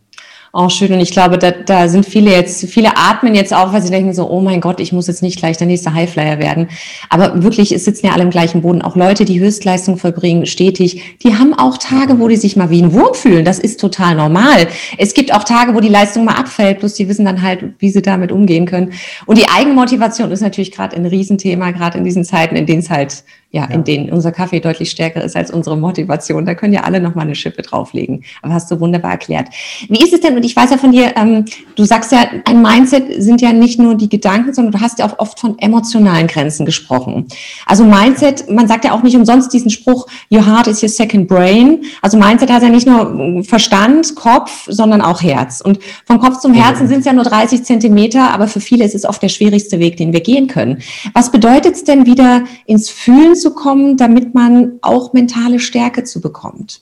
auch 0.56 0.70
schön. 0.70 0.94
Und 0.94 1.00
ich 1.00 1.10
glaube, 1.10 1.40
da, 1.40 1.50
da 1.50 1.88
sind 1.90 2.06
viele 2.06 2.32
jetzt, 2.32 2.70
viele 2.70 2.96
atmen 2.96 3.34
jetzt 3.34 3.52
auf, 3.52 3.74
weil 3.74 3.82
sie 3.82 3.90
denken 3.90 4.14
so, 4.14 4.30
oh 4.30 4.40
mein 4.40 4.62
Gott, 4.62 4.80
ich 4.80 4.94
muss 4.94 5.08
jetzt 5.08 5.24
nicht 5.24 5.40
gleich 5.40 5.58
der 5.58 5.66
nächste 5.66 5.96
Highflyer 5.96 6.38
werden. 6.38 6.70
Aber 7.10 7.42
wirklich, 7.42 7.72
es 7.72 7.86
sitzen 7.86 8.06
ja 8.06 8.14
alle 8.14 8.22
im 8.22 8.30
gleichen 8.30 8.62
Boden. 8.62 8.84
Auch 8.84 8.96
Leute, 8.96 9.26
die 9.26 9.40
Höchstleistung 9.40 9.98
vollbringen, 9.98 10.46
stetig, 10.46 11.18
die 11.24 11.36
haben 11.36 11.56
auch 11.56 11.80
Tage, 11.80 12.20
wo 12.20 12.28
die 12.28 12.36
sich 12.36 12.56
mal 12.56 12.70
wie 12.70 12.84
ein 12.84 12.94
Wurm 12.94 13.16
fühlen. 13.16 13.46
Das 13.46 13.58
ist 13.58 13.80
total 13.80 14.14
normal. 14.14 14.68
Es 15.00 15.16
gibt 15.16 15.34
auch 15.34 15.44
Tage, 15.44 15.74
wo 15.74 15.80
die 15.80 15.90
Leistung 15.90 16.24
mal 16.24 16.36
abfällt, 16.36 16.82
bloß 16.82 16.94
die 16.94 17.10
wissen 17.10 17.26
dann 17.26 17.42
halt, 17.42 17.74
wie 17.80 17.90
sie 17.90 18.04
damit 18.04 18.32
umgehen 18.32 18.68
können. 18.68 18.94
Und 19.26 19.40
die 19.40 19.50
Eigenmotivation 19.50 20.32
ist 20.32 20.42
natürlich 20.42 20.72
gerade 20.72 20.96
ein 20.96 21.08
Riesenthema, 21.08 21.72
gerade 21.72 21.98
in 21.98 22.04
diesen 22.04 22.26
Zeiten, 22.26 22.56
in 22.56 22.68
denen 22.68 22.82
es 22.82 22.92
halt 22.92 23.24
ja, 23.54 23.66
in 23.66 23.84
denen 23.84 24.10
unser 24.10 24.32
Kaffee 24.32 24.60
deutlich 24.60 24.90
stärker 24.90 25.24
ist 25.24 25.36
als 25.36 25.52
unsere 25.52 25.78
Motivation. 25.78 26.44
Da 26.44 26.56
können 26.56 26.74
ja 26.74 26.82
alle 26.82 27.00
noch 27.00 27.14
mal 27.14 27.22
eine 27.22 27.36
Schippe 27.36 27.62
drauflegen. 27.62 28.24
Aber 28.42 28.52
hast 28.52 28.72
du 28.72 28.80
wunderbar 28.80 29.12
erklärt. 29.12 29.50
Wie 29.90 30.04
ist 30.04 30.12
es 30.12 30.22
denn, 30.22 30.36
und 30.36 30.44
ich 30.44 30.56
weiß 30.56 30.72
ja 30.72 30.78
von 30.80 30.92
dir, 30.92 31.16
ähm, 31.16 31.46
du 31.76 31.84
sagst 31.84 32.12
ja, 32.12 32.26
ein 32.46 32.64
Mindset 32.64 33.22
sind 33.22 33.42
ja 33.42 33.54
nicht 33.54 33.80
nur 33.80 33.94
die 33.94 34.10
Gedanken, 34.10 34.56
sondern 34.56 34.72
du 34.72 34.82
hast 34.82 34.98
ja 34.98 35.06
auch 35.06 35.20
oft 35.20 35.40
von 35.40 35.60
emotionalen 35.60 36.26
Grenzen 36.26 36.66
gesprochen. 36.66 37.28
Also 37.68 37.84
Mindset, 37.84 38.50
man 38.50 38.68
sagt 38.68 38.86
ja 38.86 38.92
auch 38.92 39.04
nicht 39.04 39.16
umsonst 39.16 39.54
diesen 39.54 39.70
Spruch, 39.70 40.08
your 40.32 40.44
heart 40.44 40.66
is 40.66 40.82
your 40.82 40.90
second 40.90 41.28
brain. 41.28 41.84
Also 42.02 42.18
Mindset 42.18 42.50
hat 42.50 42.64
ja 42.64 42.70
nicht 42.70 42.88
nur 42.88 43.44
Verstand, 43.44 44.16
Kopf, 44.16 44.66
sondern 44.68 45.04
auch 45.04 45.22
Herz. 45.22 45.62
Und 45.62 45.78
vom 46.08 46.18
Kopf 46.18 46.40
zum 46.40 46.56
Herzen 46.56 46.88
sind 46.88 47.02
es 47.02 47.06
ja 47.06 47.14
nur 47.14 47.24
30 47.24 47.64
Zentimeter, 47.64 48.32
aber 48.32 48.48
für 48.48 48.62
viele 48.62 48.84
ist 48.84 48.96
es 48.96 49.06
oft 49.06 49.22
der 49.22 49.30
schwierigste 49.30 49.78
Weg, 49.78 49.98
den 49.98 50.12
wir 50.12 50.22
gehen 50.22 50.48
können. 50.48 50.82
Was 51.14 51.32
bedeutet 51.32 51.76
es 51.76 51.84
denn 51.84 52.08
wieder 52.08 52.46
ins 52.66 52.90
Fühlen 52.90 53.36
zu 53.44 53.96
damit 53.98 54.34
man 54.34 54.80
auch 54.82 55.14
mentale 55.14 55.60
Stärke 55.60 56.04
zu 56.04 56.22
bekommt? 56.22 56.82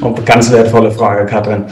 Oh, 0.00 0.14
ganz 0.24 0.50
wertvolle 0.50 0.90
Frage, 0.90 1.26
Katrin. 1.26 1.66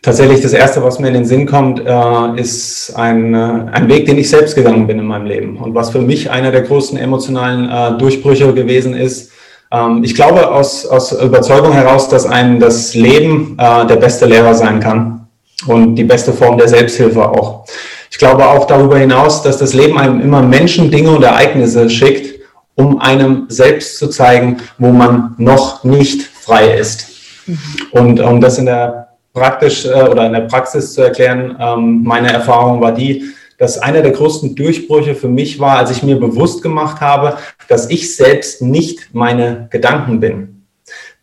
Tatsächlich 0.00 0.40
das 0.40 0.52
Erste, 0.52 0.82
was 0.82 0.98
mir 0.98 1.08
in 1.08 1.14
den 1.14 1.24
Sinn 1.24 1.44
kommt, 1.44 1.80
äh, 1.84 2.40
ist 2.40 2.94
ein, 2.96 3.34
äh, 3.34 3.66
ein 3.72 3.88
Weg, 3.88 4.06
den 4.06 4.16
ich 4.16 4.30
selbst 4.30 4.54
gegangen 4.54 4.86
bin 4.86 4.98
in 4.98 5.06
meinem 5.06 5.26
Leben 5.26 5.56
und 5.58 5.74
was 5.74 5.90
für 5.90 6.00
mich 6.00 6.30
einer 6.30 6.52
der 6.52 6.62
größten 6.62 6.96
emotionalen 6.98 7.68
äh, 7.68 7.98
Durchbrüche 7.98 8.54
gewesen 8.54 8.94
ist. 8.94 9.32
Ähm, 9.72 10.02
ich 10.04 10.14
glaube 10.14 10.50
aus, 10.50 10.86
aus 10.86 11.12
Überzeugung 11.12 11.72
heraus, 11.72 12.08
dass 12.08 12.26
ein 12.26 12.60
das 12.60 12.94
Leben 12.94 13.56
der 13.58 13.96
beste 13.96 14.26
Lehrer 14.26 14.54
sein 14.54 14.80
kann 14.80 15.26
und 15.66 15.96
die 15.96 16.04
beste 16.04 16.32
Form 16.32 16.56
der 16.56 16.68
Selbsthilfe 16.68 17.28
auch. 17.28 17.64
Ich 18.10 18.18
glaube 18.18 18.46
auch 18.46 18.66
darüber 18.66 18.98
hinaus, 18.98 19.42
dass 19.42 19.58
das 19.58 19.74
Leben 19.74 19.98
einem 19.98 20.20
immer 20.20 20.42
Menschen, 20.42 20.90
Dinge 20.90 21.10
und 21.10 21.22
Ereignisse 21.22 21.90
schickt, 21.90 22.37
um 22.78 23.00
einem 23.00 23.46
selbst 23.48 23.98
zu 23.98 24.06
zeigen, 24.08 24.58
wo 24.78 24.90
man 24.90 25.34
noch 25.36 25.82
nicht 25.82 26.22
frei 26.22 26.78
ist. 26.78 27.08
Mhm. 27.46 27.58
Und 27.90 28.20
um 28.20 28.40
das 28.40 28.58
in 28.58 28.66
der 28.66 29.08
praktisch 29.32 29.84
äh, 29.84 30.04
oder 30.04 30.26
in 30.26 30.32
der 30.32 30.42
Praxis 30.42 30.94
zu 30.94 31.02
erklären, 31.02 31.56
ähm, 31.60 32.04
meine 32.04 32.32
Erfahrung 32.32 32.80
war 32.80 32.92
die, 32.92 33.24
dass 33.58 33.78
einer 33.78 34.00
der 34.00 34.12
größten 34.12 34.54
Durchbrüche 34.54 35.16
für 35.16 35.28
mich 35.28 35.58
war, 35.58 35.78
als 35.78 35.90
ich 35.90 36.04
mir 36.04 36.20
bewusst 36.20 36.62
gemacht 36.62 37.00
habe, 37.00 37.38
dass 37.66 37.90
ich 37.90 38.14
selbst 38.14 38.62
nicht 38.62 39.12
meine 39.12 39.66
Gedanken 39.70 40.20
bin. 40.20 40.62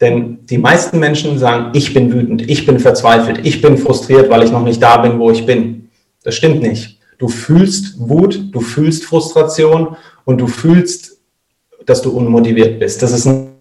Denn 0.02 0.46
die 0.46 0.58
meisten 0.58 1.00
Menschen 1.00 1.40
sagen, 1.40 1.70
ich 1.72 1.94
bin 1.94 2.12
wütend, 2.12 2.50
ich 2.50 2.66
bin 2.66 2.80
verzweifelt, 2.80 3.46
ich 3.46 3.62
bin 3.62 3.78
frustriert, 3.78 4.30
weil 4.30 4.44
ich 4.44 4.52
noch 4.52 4.66
nicht 4.66 4.84
da 4.84 4.98
bin, 4.98 5.20
wo 5.20 5.32
ich 5.32 5.46
bin. 5.46 5.90
Das 6.22 6.36
stimmt 6.36 6.62
nicht. 6.62 7.00
Du 7.18 7.30
fühlst 7.30 7.96
Wut, 7.98 8.50
du 8.52 8.60
fühlst 8.60 9.06
Frustration 9.06 9.96
und 10.26 10.42
du 10.42 10.48
fühlst 10.48 11.15
dass 11.86 12.02
du 12.02 12.12
unmotiviert 12.12 12.80
bist. 12.80 13.02
Das 13.02 13.12
ist 13.12 13.26
ein 13.26 13.56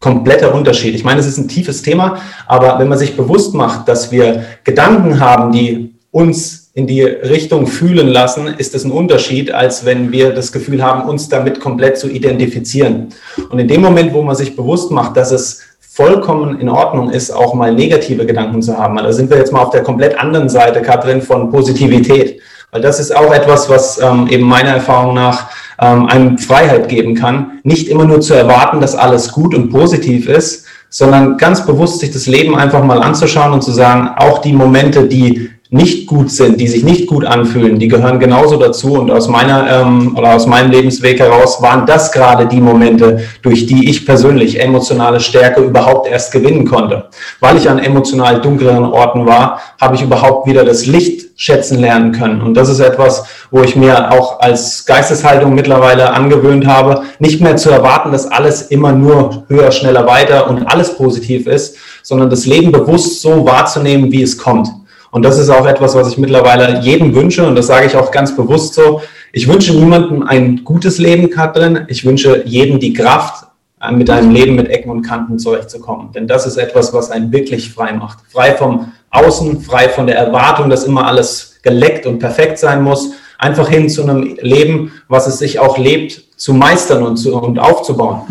kompletter 0.00 0.54
Unterschied. 0.54 0.94
Ich 0.94 1.04
meine, 1.04 1.20
es 1.20 1.26
ist 1.26 1.38
ein 1.38 1.48
tiefes 1.48 1.82
Thema, 1.82 2.18
aber 2.46 2.78
wenn 2.78 2.88
man 2.88 2.98
sich 2.98 3.16
bewusst 3.16 3.54
macht, 3.54 3.88
dass 3.88 4.10
wir 4.10 4.44
Gedanken 4.64 5.20
haben, 5.20 5.52
die 5.52 5.94
uns 6.10 6.70
in 6.74 6.86
die 6.86 7.02
Richtung 7.02 7.66
fühlen 7.66 8.08
lassen, 8.08 8.46
ist 8.46 8.74
das 8.74 8.84
ein 8.84 8.90
Unterschied, 8.90 9.52
als 9.52 9.84
wenn 9.84 10.12
wir 10.12 10.32
das 10.32 10.52
Gefühl 10.52 10.82
haben, 10.82 11.08
uns 11.08 11.28
damit 11.28 11.60
komplett 11.60 11.98
zu 11.98 12.08
identifizieren. 12.08 13.08
Und 13.50 13.58
in 13.58 13.68
dem 13.68 13.82
Moment, 13.82 14.14
wo 14.14 14.22
man 14.22 14.36
sich 14.36 14.56
bewusst 14.56 14.90
macht, 14.90 15.16
dass 15.16 15.30
es 15.30 15.62
vollkommen 15.80 16.60
in 16.60 16.68
Ordnung 16.68 17.10
ist, 17.10 17.30
auch 17.30 17.52
mal 17.54 17.74
negative 17.74 18.24
Gedanken 18.24 18.62
zu 18.62 18.78
haben, 18.78 18.96
da 18.96 19.12
sind 19.12 19.28
wir 19.28 19.36
jetzt 19.36 19.52
mal 19.52 19.62
auf 19.62 19.70
der 19.70 19.82
komplett 19.82 20.18
anderen 20.18 20.48
Seite, 20.48 20.80
Katrin, 20.80 21.20
von 21.20 21.50
Positivität. 21.50 22.40
Weil 22.70 22.80
das 22.80 23.00
ist 23.00 23.14
auch 23.14 23.34
etwas, 23.34 23.68
was 23.68 24.00
ähm, 24.00 24.28
eben 24.28 24.44
meiner 24.44 24.70
Erfahrung 24.70 25.14
nach 25.14 25.50
ähm, 25.80 26.06
einem 26.06 26.38
Freiheit 26.38 26.88
geben 26.88 27.14
kann, 27.14 27.60
nicht 27.62 27.88
immer 27.88 28.04
nur 28.04 28.20
zu 28.20 28.34
erwarten, 28.34 28.80
dass 28.80 28.94
alles 28.94 29.32
gut 29.32 29.54
und 29.54 29.70
positiv 29.70 30.28
ist, 30.28 30.66
sondern 30.88 31.36
ganz 31.36 31.64
bewusst 31.64 32.00
sich 32.00 32.10
das 32.10 32.26
Leben 32.26 32.56
einfach 32.56 32.84
mal 32.84 33.00
anzuschauen 33.02 33.52
und 33.52 33.62
zu 33.62 33.70
sagen, 33.70 34.10
auch 34.16 34.38
die 34.38 34.52
Momente, 34.52 35.06
die 35.06 35.50
nicht 35.72 36.08
gut 36.08 36.32
sind, 36.32 36.60
die 36.60 36.66
sich 36.66 36.82
nicht 36.82 37.06
gut 37.06 37.24
anfühlen, 37.24 37.78
die 37.78 37.86
gehören 37.86 38.18
genauso 38.18 38.56
dazu. 38.56 38.94
Und 38.94 39.10
aus 39.10 39.28
meiner 39.28 39.70
ähm, 39.70 40.16
oder 40.16 40.34
aus 40.34 40.46
meinem 40.46 40.72
Lebensweg 40.72 41.20
heraus 41.20 41.62
waren 41.62 41.86
das 41.86 42.10
gerade 42.10 42.46
die 42.46 42.60
Momente, 42.60 43.20
durch 43.42 43.66
die 43.66 43.88
ich 43.88 44.04
persönlich 44.04 44.60
emotionale 44.60 45.20
Stärke 45.20 45.60
überhaupt 45.60 46.08
erst 46.08 46.32
gewinnen 46.32 46.66
konnte. 46.66 47.04
Weil 47.38 47.56
ich 47.56 47.70
an 47.70 47.78
emotional 47.78 48.40
dunkleren 48.40 48.84
Orten 48.84 49.26
war, 49.26 49.60
habe 49.80 49.94
ich 49.94 50.02
überhaupt 50.02 50.48
wieder 50.48 50.64
das 50.64 50.86
Licht 50.86 51.30
schätzen 51.36 51.78
lernen 51.78 52.10
können. 52.12 52.42
Und 52.42 52.54
das 52.54 52.68
ist 52.68 52.80
etwas, 52.80 53.24
wo 53.52 53.62
ich 53.62 53.76
mir 53.76 54.10
auch 54.10 54.40
als 54.40 54.84
Geisteshaltung 54.86 55.54
mittlerweile 55.54 56.12
angewöhnt 56.12 56.66
habe, 56.66 57.02
nicht 57.20 57.40
mehr 57.40 57.56
zu 57.56 57.70
erwarten, 57.70 58.10
dass 58.10 58.26
alles 58.26 58.62
immer 58.62 58.90
nur 58.90 59.44
höher, 59.46 59.70
schneller, 59.70 60.06
weiter 60.06 60.50
und 60.50 60.64
alles 60.64 60.96
positiv 60.96 61.46
ist, 61.46 61.76
sondern 62.02 62.28
das 62.28 62.44
Leben 62.44 62.72
bewusst 62.72 63.22
so 63.22 63.46
wahrzunehmen, 63.46 64.10
wie 64.10 64.22
es 64.22 64.36
kommt. 64.36 64.68
Und 65.10 65.24
das 65.24 65.38
ist 65.38 65.50
auch 65.50 65.66
etwas, 65.66 65.94
was 65.94 66.08
ich 66.08 66.18
mittlerweile 66.18 66.80
jedem 66.80 67.14
wünsche. 67.14 67.46
Und 67.46 67.56
das 67.56 67.66
sage 67.66 67.86
ich 67.86 67.96
auch 67.96 68.10
ganz 68.10 68.36
bewusst 68.36 68.74
so. 68.74 69.02
Ich 69.32 69.48
wünsche 69.48 69.74
niemandem 69.74 70.22
ein 70.22 70.64
gutes 70.64 70.98
Leben, 70.98 71.30
Katrin. 71.30 71.84
Ich 71.88 72.04
wünsche 72.04 72.42
jedem 72.46 72.78
die 72.78 72.92
Kraft, 72.92 73.46
mit 73.90 74.10
einem 74.10 74.30
Leben 74.30 74.56
mit 74.56 74.68
Ecken 74.68 74.90
und 74.90 75.02
Kanten 75.02 75.38
zurechtzukommen. 75.38 76.12
Denn 76.12 76.28
das 76.28 76.46
ist 76.46 76.58
etwas, 76.58 76.92
was 76.92 77.10
einen 77.10 77.32
wirklich 77.32 77.72
frei 77.72 77.92
macht. 77.94 78.18
Frei 78.28 78.54
vom 78.54 78.92
Außen, 79.10 79.60
frei 79.62 79.88
von 79.88 80.06
der 80.06 80.16
Erwartung, 80.16 80.68
dass 80.68 80.84
immer 80.84 81.06
alles 81.06 81.58
geleckt 81.62 82.06
und 82.06 82.18
perfekt 82.18 82.58
sein 82.58 82.82
muss. 82.82 83.12
Einfach 83.38 83.68
hin 83.68 83.88
zu 83.88 84.02
einem 84.02 84.36
Leben, 84.40 84.92
was 85.08 85.26
es 85.26 85.38
sich 85.38 85.58
auch 85.58 85.78
lebt, 85.78 86.22
zu 86.36 86.52
meistern 86.52 87.02
und, 87.02 87.16
zu, 87.16 87.34
und 87.34 87.58
aufzubauen. 87.58 88.22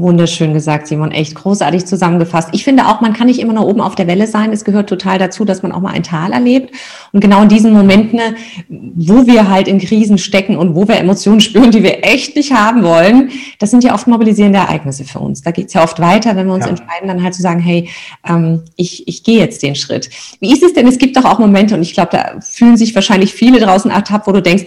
Wunderschön 0.00 0.52
gesagt, 0.52 0.86
Simon. 0.86 1.10
Echt 1.10 1.34
großartig 1.34 1.86
zusammengefasst. 1.86 2.48
Ich 2.52 2.64
finde 2.64 2.86
auch, 2.86 3.00
man 3.00 3.12
kann 3.12 3.26
nicht 3.26 3.40
immer 3.40 3.52
nur 3.52 3.66
oben 3.66 3.80
auf 3.80 3.94
der 3.94 4.06
Welle 4.06 4.26
sein. 4.26 4.52
Es 4.52 4.64
gehört 4.64 4.88
total 4.88 5.18
dazu, 5.18 5.44
dass 5.44 5.62
man 5.62 5.72
auch 5.72 5.80
mal 5.80 5.92
ein 5.92 6.02
Tal 6.02 6.32
erlebt. 6.32 6.74
Und 7.12 7.20
genau 7.20 7.42
in 7.42 7.48
diesen 7.48 7.72
Momenten, 7.72 8.20
wo 8.68 9.26
wir 9.26 9.48
halt 9.48 9.68
in 9.68 9.78
Krisen 9.78 10.18
stecken 10.18 10.56
und 10.56 10.74
wo 10.74 10.86
wir 10.88 10.96
Emotionen 10.96 11.40
spüren, 11.40 11.70
die 11.70 11.82
wir 11.82 12.04
echt 12.04 12.36
nicht 12.36 12.52
haben 12.52 12.82
wollen, 12.82 13.30
das 13.58 13.70
sind 13.70 13.84
ja 13.84 13.94
oft 13.94 14.06
mobilisierende 14.06 14.58
Ereignisse 14.58 15.04
für 15.04 15.18
uns. 15.18 15.42
Da 15.42 15.50
geht's 15.50 15.74
ja 15.74 15.82
oft 15.82 16.00
weiter, 16.00 16.36
wenn 16.36 16.46
wir 16.46 16.54
uns 16.54 16.64
ja. 16.64 16.70
entscheiden, 16.70 17.08
dann 17.08 17.22
halt 17.22 17.34
zu 17.34 17.42
sagen, 17.42 17.60
hey, 17.60 17.88
ähm, 18.28 18.62
ich, 18.76 19.06
ich 19.08 19.24
gehe 19.24 19.38
jetzt 19.38 19.62
den 19.62 19.74
Schritt. 19.74 20.10
Wie 20.40 20.52
ist 20.52 20.62
es 20.62 20.72
denn? 20.72 20.86
Es 20.86 20.98
gibt 20.98 21.16
doch 21.16 21.24
auch 21.24 21.38
Momente, 21.38 21.74
und 21.74 21.82
ich 21.82 21.94
glaube, 21.94 22.10
da 22.12 22.40
fühlen 22.40 22.76
sich 22.76 22.94
wahrscheinlich 22.94 23.32
viele 23.32 23.60
draußen 23.60 23.90
ertappt, 23.90 24.26
wo 24.26 24.32
du 24.32 24.42
denkst, 24.42 24.66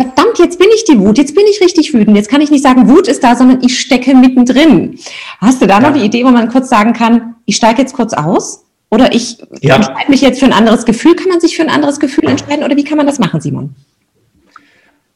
verdammt, 0.00 0.38
jetzt 0.38 0.58
bin 0.58 0.68
ich 0.74 0.84
die 0.84 0.98
Wut, 0.98 1.18
jetzt 1.18 1.34
bin 1.34 1.44
ich 1.50 1.60
richtig 1.60 1.92
wütend. 1.92 2.16
Jetzt 2.16 2.30
kann 2.30 2.40
ich 2.40 2.50
nicht 2.50 2.62
sagen, 2.62 2.88
Wut 2.88 3.08
ist 3.08 3.22
da, 3.22 3.36
sondern 3.36 3.62
ich 3.62 3.78
stecke 3.78 4.14
mittendrin. 4.14 4.98
Hast 5.40 5.60
du 5.60 5.66
da 5.66 5.80
noch 5.80 5.92
die 5.92 6.00
Idee, 6.00 6.24
wo 6.24 6.30
man 6.30 6.48
kurz 6.48 6.68
sagen 6.68 6.92
kann, 6.92 7.34
ich 7.44 7.56
steige 7.56 7.82
jetzt 7.82 7.94
kurz 7.94 8.14
aus? 8.14 8.64
Oder 8.90 9.14
ich 9.14 9.38
ja. 9.60 9.76
entscheide 9.76 10.10
mich 10.10 10.20
jetzt 10.20 10.40
für 10.40 10.46
ein 10.46 10.52
anderes 10.52 10.84
Gefühl? 10.84 11.14
Kann 11.14 11.28
man 11.28 11.40
sich 11.40 11.54
für 11.54 11.62
ein 11.62 11.70
anderes 11.70 12.00
Gefühl 12.00 12.28
entscheiden? 12.28 12.64
Oder 12.64 12.76
wie 12.76 12.84
kann 12.84 12.96
man 12.96 13.06
das 13.06 13.18
machen, 13.18 13.40
Simon? 13.40 13.74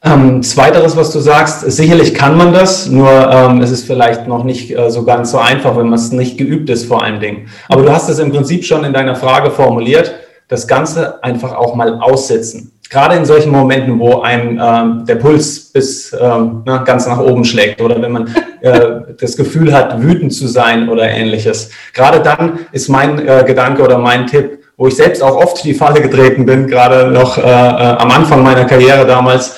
Ähm, 0.02 0.42
zweiteres, 0.42 0.96
was 0.96 1.12
du 1.12 1.18
sagst, 1.18 1.60
sicherlich 1.72 2.12
kann 2.12 2.36
man 2.36 2.52
das, 2.52 2.88
nur 2.88 3.10
ähm, 3.10 3.62
es 3.62 3.70
ist 3.70 3.86
vielleicht 3.86 4.28
noch 4.28 4.44
nicht 4.44 4.70
äh, 4.70 4.90
so 4.90 5.02
ganz 5.04 5.30
so 5.30 5.38
einfach, 5.38 5.78
wenn 5.78 5.86
man 5.86 5.98
es 5.98 6.12
nicht 6.12 6.36
geübt 6.36 6.68
ist 6.68 6.84
vor 6.84 7.02
allen 7.02 7.20
Dingen. 7.20 7.48
Aber 7.70 7.82
du 7.82 7.90
hast 7.90 8.10
es 8.10 8.18
im 8.18 8.30
Prinzip 8.30 8.66
schon 8.66 8.84
in 8.84 8.92
deiner 8.92 9.16
Frage 9.16 9.50
formuliert. 9.50 10.14
das 10.48 10.68
Ganze 10.68 11.24
einfach 11.24 11.56
auch 11.56 11.74
mal 11.74 12.00
aussitzen. 12.00 12.73
Gerade 12.94 13.16
in 13.16 13.24
solchen 13.24 13.50
Momenten, 13.50 13.98
wo 13.98 14.20
einem 14.20 14.56
äh, 14.56 15.04
der 15.04 15.16
Puls 15.16 15.72
bis 15.72 16.12
äh, 16.12 16.18
na, 16.64 16.76
ganz 16.84 17.08
nach 17.08 17.18
oben 17.18 17.44
schlägt 17.44 17.80
oder 17.80 18.00
wenn 18.00 18.12
man 18.12 18.32
äh, 18.60 19.00
das 19.20 19.36
Gefühl 19.36 19.72
hat, 19.72 20.00
wütend 20.00 20.32
zu 20.32 20.46
sein 20.46 20.88
oder 20.88 21.02
ähnliches. 21.02 21.70
Gerade 21.92 22.20
dann 22.20 22.60
ist 22.70 22.88
mein 22.88 23.18
äh, 23.26 23.42
Gedanke 23.44 23.82
oder 23.82 23.98
mein 23.98 24.28
Tipp, 24.28 24.60
wo 24.76 24.86
ich 24.86 24.94
selbst 24.94 25.24
auch 25.24 25.34
oft 25.34 25.64
die 25.64 25.74
Falle 25.74 26.00
getreten 26.02 26.46
bin, 26.46 26.68
gerade 26.68 27.10
noch 27.10 27.36
äh, 27.36 27.40
äh, 27.42 27.44
am 27.44 28.12
Anfang 28.12 28.44
meiner 28.44 28.64
Karriere 28.64 29.04
damals, 29.04 29.56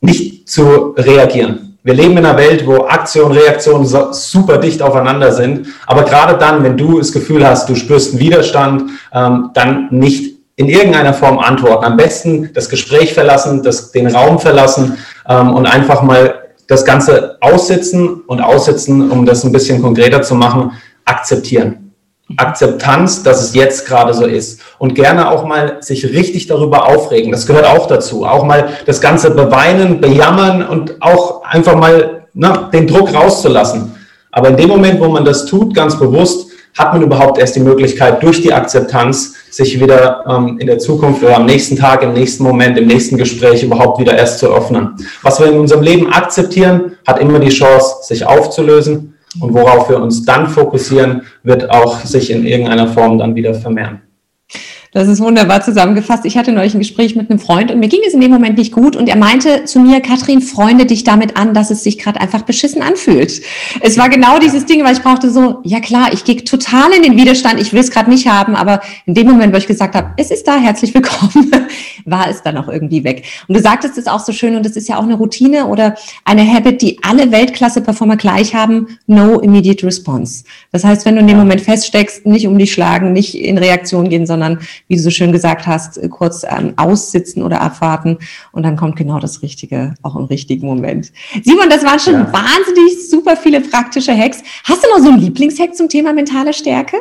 nicht 0.00 0.48
zu 0.48 0.94
reagieren. 0.96 1.76
Wir 1.82 1.94
leben 1.94 2.12
in 2.12 2.26
einer 2.26 2.36
Welt, 2.36 2.64
wo 2.64 2.86
Aktion, 2.86 3.32
Reaktion 3.32 3.84
so 3.86 4.12
super 4.12 4.58
dicht 4.58 4.82
aufeinander 4.82 5.32
sind. 5.32 5.66
Aber 5.88 6.04
gerade 6.04 6.38
dann, 6.38 6.62
wenn 6.62 6.76
du 6.76 6.98
das 6.98 7.10
Gefühl 7.10 7.44
hast, 7.44 7.68
du 7.68 7.74
spürst 7.74 8.12
einen 8.12 8.20
Widerstand, 8.20 8.84
ähm, 9.12 9.50
dann 9.54 9.88
nicht 9.90 10.37
in 10.58 10.68
irgendeiner 10.68 11.14
Form 11.14 11.38
antworten. 11.38 11.84
Am 11.84 11.96
besten 11.96 12.50
das 12.52 12.68
Gespräch 12.68 13.14
verlassen, 13.14 13.62
das, 13.62 13.92
den 13.92 14.08
Raum 14.08 14.40
verlassen 14.40 14.98
ähm, 15.28 15.54
und 15.54 15.66
einfach 15.66 16.02
mal 16.02 16.48
das 16.66 16.84
Ganze 16.84 17.38
aussitzen 17.40 18.22
und 18.26 18.40
aussitzen, 18.40 19.10
um 19.10 19.24
das 19.24 19.44
ein 19.44 19.52
bisschen 19.52 19.80
konkreter 19.80 20.20
zu 20.22 20.34
machen, 20.34 20.72
akzeptieren. 21.04 21.92
Akzeptanz, 22.36 23.22
dass 23.22 23.40
es 23.40 23.54
jetzt 23.54 23.86
gerade 23.86 24.12
so 24.12 24.26
ist. 24.26 24.60
Und 24.78 24.96
gerne 24.96 25.30
auch 25.30 25.46
mal 25.46 25.76
sich 25.80 26.04
richtig 26.04 26.48
darüber 26.48 26.88
aufregen. 26.88 27.30
Das 27.30 27.46
gehört 27.46 27.64
auch 27.64 27.86
dazu. 27.86 28.26
Auch 28.26 28.44
mal 28.44 28.70
das 28.84 29.00
Ganze 29.00 29.30
beweinen, 29.30 30.00
bejammern 30.00 30.66
und 30.66 31.00
auch 31.00 31.44
einfach 31.44 31.76
mal 31.76 32.26
na, 32.34 32.68
den 32.72 32.88
Druck 32.88 33.14
rauszulassen. 33.14 33.94
Aber 34.32 34.48
in 34.48 34.56
dem 34.56 34.68
Moment, 34.68 35.00
wo 35.00 35.08
man 35.08 35.24
das 35.24 35.46
tut, 35.46 35.72
ganz 35.72 35.96
bewusst, 35.96 36.50
hat 36.76 36.92
man 36.92 37.02
überhaupt 37.02 37.38
erst 37.38 37.54
die 37.54 37.60
Möglichkeit, 37.60 38.22
durch 38.22 38.42
die 38.42 38.52
Akzeptanz 38.52 39.34
sich 39.50 39.80
wieder 39.80 40.24
ähm, 40.28 40.58
in 40.58 40.66
der 40.66 40.78
Zukunft 40.78 41.22
oder 41.22 41.36
am 41.36 41.46
nächsten 41.46 41.76
Tag, 41.76 42.02
im 42.02 42.12
nächsten 42.12 42.42
Moment, 42.42 42.78
im 42.78 42.86
nächsten 42.86 43.16
Gespräch 43.16 43.62
überhaupt 43.62 44.00
wieder 44.00 44.16
erst 44.16 44.38
zu 44.38 44.48
öffnen. 44.48 44.94
Was 45.22 45.40
wir 45.40 45.46
in 45.48 45.58
unserem 45.58 45.82
Leben 45.82 46.12
akzeptieren, 46.12 46.92
hat 47.06 47.20
immer 47.20 47.38
die 47.38 47.48
Chance, 47.48 47.96
sich 48.02 48.26
aufzulösen 48.26 49.14
und 49.40 49.54
worauf 49.54 49.88
wir 49.88 50.00
uns 50.00 50.24
dann 50.24 50.48
fokussieren, 50.48 51.22
wird 51.42 51.70
auch 51.70 52.00
sich 52.00 52.30
in 52.30 52.46
irgendeiner 52.46 52.88
Form 52.88 53.18
dann 53.18 53.34
wieder 53.34 53.54
vermehren. 53.54 54.00
Das 54.98 55.06
ist 55.06 55.20
wunderbar 55.20 55.62
zusammengefasst. 55.62 56.24
Ich 56.24 56.36
hatte 56.36 56.50
neulich 56.50 56.74
ein 56.74 56.80
Gespräch 56.80 57.14
mit 57.14 57.30
einem 57.30 57.38
Freund 57.38 57.70
und 57.70 57.78
mir 57.78 57.86
ging 57.86 58.00
es 58.04 58.14
in 58.14 58.20
dem 58.20 58.32
Moment 58.32 58.58
nicht 58.58 58.72
gut 58.72 58.96
und 58.96 59.08
er 59.08 59.14
meinte 59.14 59.64
zu 59.64 59.78
mir, 59.78 60.00
Katrin, 60.00 60.40
freunde 60.40 60.86
dich 60.86 61.04
damit 61.04 61.36
an, 61.36 61.54
dass 61.54 61.70
es 61.70 61.84
sich 61.84 61.98
gerade 61.98 62.20
einfach 62.20 62.42
beschissen 62.42 62.82
anfühlt. 62.82 63.40
Es 63.80 63.96
war 63.96 64.08
genau 64.08 64.40
dieses 64.40 64.66
Ding, 64.66 64.82
weil 64.82 64.94
ich 64.94 65.02
brauchte 65.02 65.30
so, 65.30 65.60
ja 65.62 65.78
klar, 65.78 66.08
ich 66.12 66.24
gehe 66.24 66.42
total 66.42 66.90
in 66.96 67.04
den 67.04 67.16
Widerstand, 67.16 67.60
ich 67.60 67.72
will 67.72 67.78
es 67.78 67.92
gerade 67.92 68.10
nicht 68.10 68.26
haben, 68.26 68.56
aber 68.56 68.80
in 69.06 69.14
dem 69.14 69.28
Moment, 69.28 69.52
wo 69.52 69.58
ich 69.58 69.68
gesagt 69.68 69.94
habe, 69.94 70.14
es 70.16 70.32
ist 70.32 70.48
da, 70.48 70.56
herzlich 70.56 70.92
willkommen, 70.92 71.48
war 72.04 72.28
es 72.28 72.42
dann 72.42 72.56
auch 72.56 72.68
irgendwie 72.68 73.04
weg. 73.04 73.24
Und 73.46 73.56
du 73.56 73.62
sagtest 73.62 73.98
es 73.98 74.06
auch 74.06 74.20
so 74.20 74.32
schön 74.32 74.56
und 74.56 74.64
das 74.64 74.76
ist 74.76 74.88
ja 74.88 74.98
auch 74.98 75.02
eine 75.02 75.14
Routine 75.14 75.66
oder 75.66 75.96
eine 76.24 76.46
Habit, 76.46 76.82
die 76.82 76.98
alle 77.02 77.30
Weltklasse-Performer 77.30 78.16
gleich 78.16 78.54
haben, 78.54 78.98
no 79.06 79.40
immediate 79.40 79.86
response. 79.86 80.44
Das 80.72 80.84
heißt, 80.84 81.04
wenn 81.04 81.14
du 81.14 81.20
in 81.20 81.26
dem 81.26 81.38
Moment 81.38 81.60
feststeckst, 81.60 82.26
nicht 82.26 82.46
um 82.46 82.58
dich 82.58 82.72
schlagen, 82.72 83.12
nicht 83.12 83.34
in 83.34 83.58
Reaktion 83.58 84.08
gehen, 84.08 84.26
sondern 84.26 84.58
wie 84.86 84.96
du 84.96 85.02
so 85.02 85.10
schön 85.10 85.32
gesagt 85.32 85.66
hast, 85.66 85.98
äh, 85.98 86.08
kurz 86.08 86.44
ähm, 86.48 86.74
aussitzen 86.76 87.42
oder 87.42 87.60
abwarten 87.60 88.18
und 88.52 88.62
dann 88.62 88.76
kommt 88.76 88.96
genau 88.96 89.18
das 89.18 89.42
Richtige, 89.42 89.94
auch 90.02 90.16
im 90.16 90.24
richtigen 90.24 90.66
Moment. 90.66 91.12
Simon, 91.42 91.70
das 91.70 91.84
waren 91.84 91.98
schon 91.98 92.14
ja. 92.14 92.32
wahnsinnig 92.32 93.08
super 93.08 93.36
viele 93.36 93.60
praktische 93.60 94.16
Hacks. 94.16 94.42
Hast 94.64 94.84
du 94.84 94.88
noch 94.90 95.04
so 95.04 95.10
einen 95.10 95.20
Lieblingshack 95.20 95.74
zum 95.74 95.88
Thema 95.88 96.12
mentale 96.12 96.52
Stärke? 96.52 96.96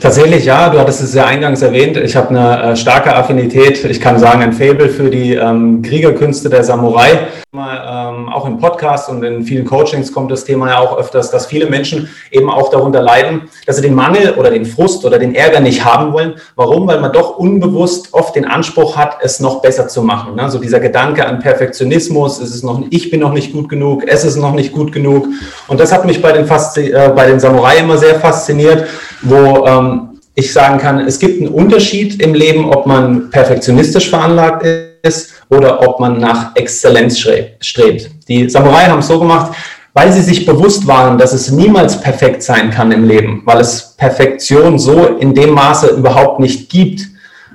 Tatsächlich 0.00 0.44
ja, 0.44 0.68
du 0.68 0.78
hattest 0.78 1.02
es 1.02 1.14
ja 1.14 1.26
eingangs 1.26 1.62
erwähnt. 1.62 1.96
Ich 1.96 2.16
habe 2.16 2.30
eine 2.30 2.72
äh, 2.72 2.76
starke 2.76 3.14
Affinität, 3.14 3.84
ich 3.84 4.00
kann 4.00 4.18
sagen, 4.18 4.42
ein 4.42 4.52
Fable 4.52 4.88
für 4.88 5.10
die 5.10 5.34
ähm, 5.34 5.82
Kriegerkünste 5.82 6.50
der 6.50 6.64
Samurai. 6.64 7.28
Ähm, 7.54 8.30
auch 8.30 8.46
im 8.46 8.56
Podcast 8.56 9.10
und 9.10 9.22
in 9.22 9.42
vielen 9.44 9.66
Coachings 9.66 10.10
kommt 10.10 10.30
das 10.30 10.44
Thema 10.44 10.70
ja 10.70 10.78
auch 10.78 10.96
öfters, 10.96 11.30
dass 11.30 11.44
viele 11.44 11.66
Menschen 11.66 12.08
eben 12.30 12.50
auch 12.50 12.70
darunter 12.70 13.02
leiden, 13.02 13.42
dass 13.66 13.76
sie 13.76 13.82
den 13.82 13.94
Mangel 13.94 14.32
oder 14.38 14.50
den 14.50 14.64
Frust 14.64 15.04
oder 15.04 15.18
den 15.18 15.34
Ärger 15.34 15.60
nicht 15.60 15.84
haben 15.84 16.14
wollen. 16.14 16.36
Warum? 16.56 16.86
Weil 16.88 17.00
man 17.00 17.12
doch 17.12 17.36
unbewusst 17.36 18.14
oft 18.14 18.34
den 18.34 18.46
Anspruch 18.46 18.96
hat, 18.96 19.18
es 19.20 19.38
noch 19.38 19.60
besser 19.60 19.86
zu 19.86 20.02
machen. 20.02 20.34
Ne? 20.34 20.50
So 20.50 20.58
dieser 20.58 20.80
Gedanke 20.80 21.26
an 21.26 21.40
Perfektionismus, 21.40 22.40
es 22.40 22.54
ist 22.54 22.64
noch, 22.64 22.82
ich 22.88 23.10
bin 23.10 23.20
noch 23.20 23.34
nicht 23.34 23.52
gut 23.52 23.68
genug, 23.68 24.04
es 24.06 24.24
ist 24.24 24.36
noch 24.36 24.54
nicht 24.54 24.72
gut 24.72 24.90
genug. 24.90 25.28
Und 25.68 25.78
das 25.78 25.92
hat 25.92 26.06
mich 26.06 26.22
bei 26.22 26.32
den, 26.32 26.46
Faszi 26.46 26.90
äh, 26.90 27.12
bei 27.14 27.26
den 27.26 27.38
Samurai 27.38 27.76
immer 27.76 27.98
sehr 27.98 28.18
fasziniert, 28.18 28.86
wo 29.22 29.66
ähm, 29.66 30.20
ich 30.34 30.52
sagen 30.52 30.78
kann, 30.78 31.00
es 31.00 31.18
gibt 31.18 31.40
einen 31.40 31.52
Unterschied 31.52 32.22
im 32.22 32.34
Leben, 32.34 32.70
ob 32.70 32.86
man 32.86 33.30
perfektionistisch 33.30 34.08
veranlagt 34.08 34.64
ist 35.02 35.32
oder 35.50 35.86
ob 35.86 36.00
man 36.00 36.18
nach 36.18 36.56
Exzellenz 36.56 37.18
strebt. 37.18 38.10
Die 38.28 38.48
Samurai 38.48 38.84
haben 38.84 39.00
es 39.00 39.08
so 39.08 39.18
gemacht, 39.18 39.52
weil 39.94 40.10
sie 40.12 40.22
sich 40.22 40.46
bewusst 40.46 40.86
waren, 40.86 41.18
dass 41.18 41.34
es 41.34 41.50
niemals 41.50 42.00
perfekt 42.00 42.42
sein 42.42 42.70
kann 42.70 42.92
im 42.92 43.06
Leben, 43.06 43.42
weil 43.44 43.60
es 43.60 43.94
Perfektion 43.98 44.78
so 44.78 45.18
in 45.18 45.34
dem 45.34 45.50
Maße 45.50 45.88
überhaupt 45.88 46.40
nicht 46.40 46.70
gibt, 46.70 47.02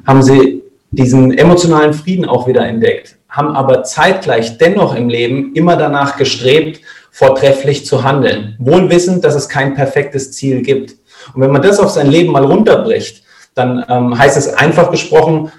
haben 0.05 0.21
sie 0.21 0.61
diesen 0.91 1.35
emotionalen 1.37 1.93
Frieden 1.93 2.25
auch 2.25 2.47
wieder 2.47 2.65
entdeckt, 2.65 3.17
haben 3.27 3.55
aber 3.55 3.83
zeitgleich 3.83 4.57
dennoch 4.57 4.95
im 4.95 5.09
Leben 5.09 5.53
immer 5.55 5.75
danach 5.75 6.15
gestrebt, 6.17 6.81
vortrefflich 7.11 7.85
zu 7.85 8.03
handeln, 8.03 8.55
wohl 8.59 8.89
wissend, 8.91 9.23
dass 9.23 9.33
es 9.33 9.49
kein 9.49 9.73
perfektes 9.73 10.33
Ziel 10.33 10.61
gibt. 10.61 10.95
Und 11.33 11.41
wenn 11.41 11.51
man 11.51 11.61
das 11.61 11.79
auf 11.79 11.89
sein 11.89 12.07
Leben 12.07 12.31
mal 12.31 12.45
runterbricht, 12.45 13.23
dann 13.55 13.83
ähm, 13.89 14.17
heißt 14.17 14.37
es 14.37 14.53
einfach 14.53 14.91
gesprochen, 14.91 15.51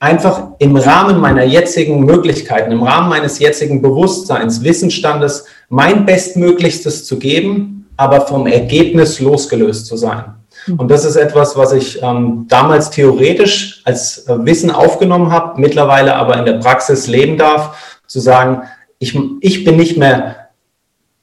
einfach 0.00 0.48
im 0.58 0.76
Rahmen 0.76 1.20
meiner 1.20 1.44
jetzigen 1.44 2.04
Möglichkeiten, 2.04 2.72
im 2.72 2.82
Rahmen 2.82 3.08
meines 3.08 3.38
jetzigen 3.38 3.82
Bewusstseins, 3.82 4.62
Wissensstandes 4.62 5.46
mein 5.68 6.06
Bestmöglichstes 6.06 7.04
zu 7.04 7.18
geben, 7.18 7.86
aber 7.96 8.22
vom 8.22 8.46
Ergebnis 8.46 9.20
losgelöst 9.20 9.86
zu 9.86 9.96
sein. 9.96 10.36
Mhm. 10.66 10.80
Und 10.80 10.90
das 10.90 11.04
ist 11.04 11.16
etwas, 11.16 11.56
was 11.56 11.72
ich 11.72 12.00
ähm, 12.02 12.46
damals 12.48 12.90
theoretisch 12.90 13.82
als 13.84 14.26
äh, 14.28 14.44
Wissen 14.44 14.70
aufgenommen 14.70 15.32
habe, 15.32 15.60
mittlerweile 15.60 16.14
aber 16.14 16.38
in 16.38 16.44
der 16.44 16.58
Praxis 16.58 17.08
leben 17.08 17.36
darf, 17.36 17.98
zu 18.06 18.20
sagen, 18.20 18.62
ich, 18.98 19.18
ich 19.40 19.64
bin 19.64 19.76
nicht 19.76 19.96
mehr 19.96 20.47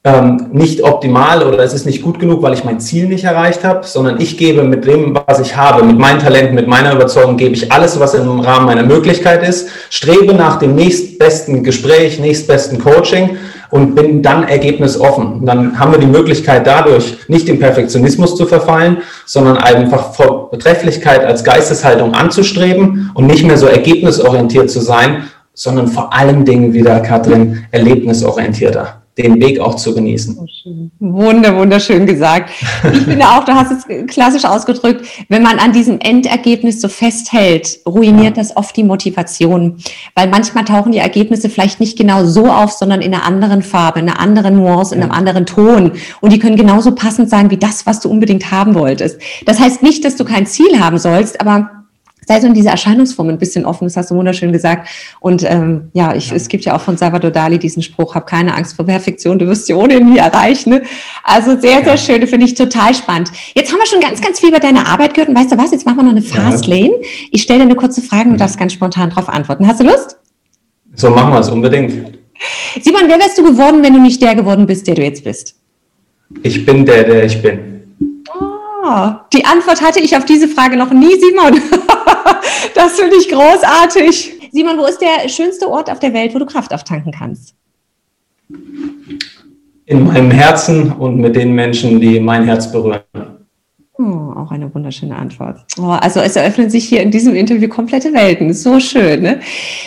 ähm, 0.06 0.50
nicht 0.52 0.84
optimal 0.84 1.42
oder 1.42 1.58
es 1.58 1.74
ist 1.74 1.84
nicht 1.84 2.00
gut 2.00 2.20
genug, 2.20 2.40
weil 2.40 2.54
ich 2.54 2.62
mein 2.62 2.78
Ziel 2.78 3.08
nicht 3.08 3.24
erreicht 3.24 3.64
habe, 3.64 3.84
sondern 3.84 4.20
ich 4.20 4.38
gebe 4.38 4.62
mit 4.62 4.86
dem, 4.86 5.18
was 5.26 5.40
ich 5.40 5.56
habe, 5.56 5.84
mit 5.84 5.98
meinen 5.98 6.20
Talenten, 6.20 6.54
mit 6.54 6.68
meiner 6.68 6.94
Überzeugung, 6.94 7.36
gebe 7.36 7.56
ich 7.56 7.72
alles, 7.72 7.98
was 7.98 8.14
im 8.14 8.38
Rahmen 8.38 8.66
meiner 8.66 8.84
Möglichkeit 8.84 9.46
ist, 9.46 9.68
strebe 9.90 10.32
nach 10.32 10.60
dem 10.60 10.76
nächstbesten 10.76 11.64
Gespräch, 11.64 12.20
nächstbesten 12.20 12.78
Coaching 12.78 13.36
und 13.70 13.96
bin 13.96 14.22
dann 14.22 14.46
ergebnisoffen. 14.46 15.40
Und 15.40 15.46
dann 15.46 15.76
haben 15.76 15.90
wir 15.90 15.98
die 15.98 16.06
Möglichkeit 16.06 16.68
dadurch, 16.68 17.16
nicht 17.26 17.48
im 17.48 17.58
Perfektionismus 17.58 18.36
zu 18.36 18.46
verfallen, 18.46 18.98
sondern 19.24 19.56
einfach 19.56 20.14
Vortrefflichkeit 20.14 21.24
als 21.24 21.42
Geisteshaltung 21.42 22.14
anzustreben 22.14 23.10
und 23.14 23.26
nicht 23.26 23.44
mehr 23.44 23.58
so 23.58 23.66
ergebnisorientiert 23.66 24.70
zu 24.70 24.78
sein, 24.78 25.24
sondern 25.52 25.88
vor 25.88 26.14
allen 26.14 26.44
Dingen 26.44 26.74
wieder, 26.74 27.00
Katrin, 27.00 27.64
erlebnisorientierter 27.72 29.02
den 29.18 29.40
Weg 29.40 29.60
auch 29.60 29.76
zu 29.76 29.94
genießen. 29.94 30.46
Wunder, 30.98 31.56
wunderschön 31.56 32.04
gesagt. 32.06 32.50
Ich 32.92 33.00
finde 33.00 33.26
auch, 33.26 33.44
du 33.44 33.54
hast 33.54 33.72
es 33.72 34.06
klassisch 34.08 34.44
ausgedrückt, 34.44 35.06
wenn 35.28 35.42
man 35.42 35.58
an 35.58 35.72
diesem 35.72 36.00
Endergebnis 36.00 36.80
so 36.80 36.88
festhält, 36.88 37.78
ruiniert 37.86 38.36
ja. 38.36 38.42
das 38.42 38.56
oft 38.56 38.76
die 38.76 38.84
Motivation. 38.84 39.78
Weil 40.14 40.28
manchmal 40.28 40.64
tauchen 40.64 40.92
die 40.92 40.98
Ergebnisse 40.98 41.48
vielleicht 41.48 41.80
nicht 41.80 41.96
genau 41.96 42.24
so 42.26 42.46
auf, 42.46 42.72
sondern 42.72 43.00
in 43.00 43.14
einer 43.14 43.24
anderen 43.24 43.62
Farbe, 43.62 44.00
in 44.00 44.08
einer 44.08 44.20
anderen 44.20 44.56
Nuance, 44.56 44.94
in 44.94 45.02
einem 45.02 45.12
anderen 45.12 45.46
Ton. 45.46 45.92
Und 46.20 46.32
die 46.32 46.38
können 46.38 46.56
genauso 46.56 46.94
passend 46.94 47.30
sein 47.30 47.50
wie 47.50 47.56
das, 47.56 47.86
was 47.86 48.00
du 48.00 48.10
unbedingt 48.10 48.50
haben 48.50 48.74
wolltest. 48.74 49.20
Das 49.46 49.58
heißt 49.58 49.82
nicht, 49.82 50.04
dass 50.04 50.16
du 50.16 50.24
kein 50.24 50.46
Ziel 50.46 50.78
haben 50.78 50.98
sollst, 50.98 51.40
aber 51.40 51.75
sei 52.26 52.40
so 52.40 52.46
in 52.46 52.54
diese 52.54 52.68
Erscheinungsform 52.68 53.28
ein 53.28 53.38
bisschen 53.38 53.64
offen, 53.64 53.84
das 53.84 53.96
hast 53.96 54.10
du 54.10 54.16
wunderschön 54.16 54.52
gesagt. 54.52 54.88
Und 55.20 55.44
ähm, 55.44 55.90
ja, 55.92 56.14
ich, 56.14 56.30
ja. 56.30 56.36
es 56.36 56.48
gibt 56.48 56.64
ja 56.64 56.76
auch 56.76 56.80
von 56.80 56.96
Salvador 56.96 57.30
Dali 57.30 57.58
diesen 57.58 57.82
Spruch, 57.82 58.14
hab 58.14 58.26
keine 58.26 58.54
Angst 58.54 58.76
vor 58.76 58.84
Perfektion, 58.84 59.38
du 59.38 59.46
wirst 59.46 59.66
sie 59.66 59.74
ohnehin 59.74 60.10
nie 60.10 60.18
erreichen. 60.18 60.70
Ne? 60.70 60.82
Also 61.22 61.52
sehr, 61.52 61.84
sehr 61.84 61.94
ja. 61.94 61.96
schön, 61.96 62.26
finde 62.26 62.46
ich 62.46 62.54
total 62.54 62.94
spannend. 62.94 63.30
Jetzt 63.54 63.72
haben 63.72 63.78
wir 63.78 63.86
schon 63.86 64.00
ganz, 64.00 64.20
ganz 64.20 64.40
viel 64.40 64.50
über 64.50 64.60
deine 64.60 64.86
Arbeit 64.86 65.14
gehört 65.14 65.28
und 65.28 65.38
weißt 65.38 65.52
du 65.52 65.58
was, 65.58 65.70
jetzt 65.70 65.86
machen 65.86 65.98
wir 65.98 66.02
noch 66.02 66.10
eine 66.10 66.22
Fast 66.22 66.66
Lane. 66.66 66.94
Ich 67.30 67.42
stelle 67.42 67.60
dir 67.60 67.66
eine 67.66 67.76
kurze 67.76 68.02
Frage 68.02 68.24
und 68.24 68.32
du 68.32 68.38
darfst 68.38 68.58
ganz 68.58 68.72
spontan 68.72 69.10
darauf 69.10 69.28
antworten. 69.28 69.66
Hast 69.66 69.80
du 69.80 69.84
Lust? 69.84 70.18
So 70.94 71.10
machen 71.10 71.32
wir 71.32 71.40
es 71.40 71.48
unbedingt. 71.48 72.16
Simon, 72.80 73.02
wer 73.06 73.18
wärst 73.18 73.38
du 73.38 73.44
geworden, 73.44 73.82
wenn 73.82 73.94
du 73.94 74.00
nicht 74.00 74.20
der 74.20 74.34
geworden 74.34 74.66
bist, 74.66 74.86
der 74.86 74.94
du 74.94 75.02
jetzt 75.02 75.24
bist? 75.24 75.54
Ich 76.42 76.66
bin 76.66 76.84
der, 76.84 77.04
der 77.04 77.24
ich 77.24 77.40
bin. 77.40 77.76
Ah, 78.84 79.26
die 79.32 79.44
Antwort 79.44 79.80
hatte 79.82 80.00
ich 80.00 80.16
auf 80.16 80.24
diese 80.24 80.48
Frage 80.48 80.76
noch 80.76 80.92
nie, 80.92 81.14
Simon. 81.18 81.60
das 82.74 82.98
finde 82.98 83.16
ich 83.16 83.28
großartig. 83.28 84.50
Simon, 84.52 84.78
wo 84.78 84.86
ist 84.86 85.00
der 85.00 85.28
schönste 85.28 85.68
Ort 85.68 85.90
auf 85.90 85.98
der 85.98 86.12
Welt, 86.12 86.34
wo 86.34 86.38
du 86.38 86.46
Kraft 86.46 86.72
auftanken 86.72 87.12
kannst? 87.12 87.54
In 89.86 90.04
meinem 90.04 90.30
Herzen 90.30 90.92
und 90.92 91.18
mit 91.18 91.36
den 91.36 91.52
Menschen, 91.52 92.00
die 92.00 92.20
mein 92.20 92.44
Herz 92.44 92.70
berühren. 92.70 93.02
Oh, 93.98 94.32
auch 94.36 94.50
eine 94.50 94.72
wunderschöne 94.74 95.16
Antwort. 95.16 95.60
Oh, 95.78 95.88
also 95.88 96.20
es 96.20 96.36
eröffnen 96.36 96.68
sich 96.68 96.86
hier 96.86 97.00
in 97.00 97.10
diesem 97.10 97.34
Interview 97.34 97.68
komplette 97.68 98.12
Welten. 98.12 98.52
So 98.52 98.78
schön. 98.78 99.22
Ne? 99.22 99.40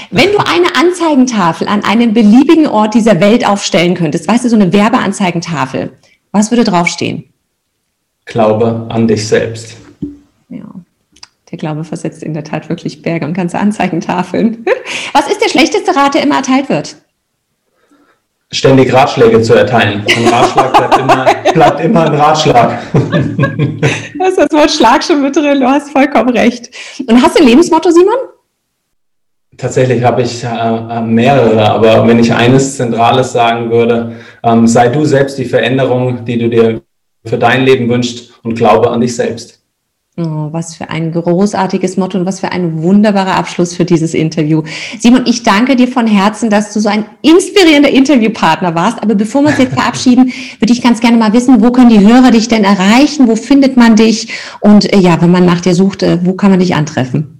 Wenn 0.09 0.31
du 0.31 0.39
eine 0.39 0.75
Anzeigentafel 0.75 1.67
an 1.67 1.83
einem 1.83 2.13
beliebigen 2.13 2.65
Ort 2.65 2.95
dieser 2.95 3.19
Welt 3.19 3.47
aufstellen 3.47 3.93
könntest, 3.93 4.27
weißt 4.27 4.45
du, 4.45 4.49
so 4.49 4.55
eine 4.55 4.73
Werbeanzeigentafel, 4.73 5.91
was 6.31 6.49
würde 6.49 6.63
draufstehen? 6.63 7.25
Glaube 8.25 8.87
an 8.89 9.07
dich 9.07 9.27
selbst. 9.27 9.77
Der 11.51 11.57
Glaube 11.57 11.83
versetzt 11.83 12.23
in 12.23 12.33
der 12.33 12.43
Tat 12.43 12.69
wirklich 12.69 13.01
Berge 13.01 13.25
und 13.25 13.33
ganze 13.33 13.59
Anzeigentafeln. 13.59 14.65
Was 15.13 15.27
ist 15.27 15.41
der 15.41 15.49
schlechteste 15.49 15.95
Rat, 15.95 16.13
der 16.13 16.23
immer 16.23 16.37
erteilt 16.37 16.69
wird? 16.69 16.95
ständig 18.51 18.91
Ratschläge 18.93 19.41
zu 19.41 19.53
erteilen. 19.53 20.03
Ein 20.15 20.27
Ratschlag 20.27 20.73
bleibt 20.73 20.97
immer, 20.97 21.25
bleibt 21.53 21.81
immer 21.81 22.05
ein 22.05 22.15
Ratschlag. 22.15 22.79
da 22.93 24.25
ist 24.27 24.37
das 24.37 24.51
Wort 24.51 24.71
Schlag 24.71 25.03
schon 25.03 25.21
mit 25.21 25.35
drin, 25.35 25.59
du 25.59 25.67
hast 25.67 25.91
vollkommen 25.91 26.29
recht. 26.29 26.69
Und 27.07 27.21
hast 27.21 27.37
du 27.37 27.43
ein 27.43 27.47
Lebensmotto, 27.47 27.91
Simon? 27.91 28.15
Tatsächlich 29.57 30.03
habe 30.03 30.21
ich 30.21 30.43
äh, 30.43 31.01
mehrere, 31.01 31.69
aber 31.69 32.07
wenn 32.07 32.19
ich 32.19 32.33
eines 32.33 32.77
Zentrales 32.77 33.33
sagen 33.33 33.69
würde, 33.69 34.13
ähm, 34.41 34.65
sei 34.67 34.87
du 34.87 35.03
selbst 35.03 35.37
die 35.37 35.45
Veränderung, 35.45 36.23
die 36.23 36.37
du 36.37 36.49
dir 36.49 36.81
für 37.25 37.37
dein 37.37 37.65
Leben 37.65 37.89
wünschst 37.89 38.31
und 38.43 38.55
glaube 38.55 38.89
an 38.89 39.01
dich 39.01 39.15
selbst. 39.15 39.58
Oh, 40.21 40.49
was 40.51 40.75
für 40.75 40.89
ein 40.89 41.13
großartiges 41.13 41.95
Motto 41.95 42.17
und 42.17 42.25
was 42.25 42.41
für 42.41 42.51
ein 42.51 42.83
wunderbarer 42.83 43.37
Abschluss 43.37 43.73
für 43.73 43.85
dieses 43.85 44.13
Interview. 44.13 44.63
Simon, 44.99 45.23
ich 45.25 45.43
danke 45.43 45.77
dir 45.77 45.87
von 45.87 46.07
Herzen, 46.07 46.49
dass 46.49 46.73
du 46.73 46.81
so 46.81 46.89
ein 46.89 47.05
inspirierender 47.21 47.89
Interviewpartner 47.89 48.75
warst. 48.75 49.01
Aber 49.01 49.15
bevor 49.15 49.43
wir 49.43 49.49
uns 49.49 49.59
jetzt 49.59 49.75
verabschieden, 49.75 50.33
würde 50.59 50.73
ich 50.73 50.81
ganz 50.81 50.99
gerne 50.99 51.15
mal 51.15 51.31
wissen, 51.31 51.63
wo 51.63 51.71
können 51.71 51.89
die 51.89 52.01
Hörer 52.01 52.31
dich 52.31 52.49
denn 52.49 52.65
erreichen? 52.65 53.29
Wo 53.29 53.37
findet 53.37 53.77
man 53.77 53.95
dich? 53.95 54.27
Und 54.59 54.91
äh, 54.91 54.97
ja, 54.97 55.21
wenn 55.21 55.31
man 55.31 55.45
nach 55.45 55.61
dir 55.61 55.73
sucht, 55.73 56.03
äh, 56.03 56.19
wo 56.21 56.33
kann 56.33 56.51
man 56.51 56.59
dich 56.59 56.75
antreffen? 56.75 57.38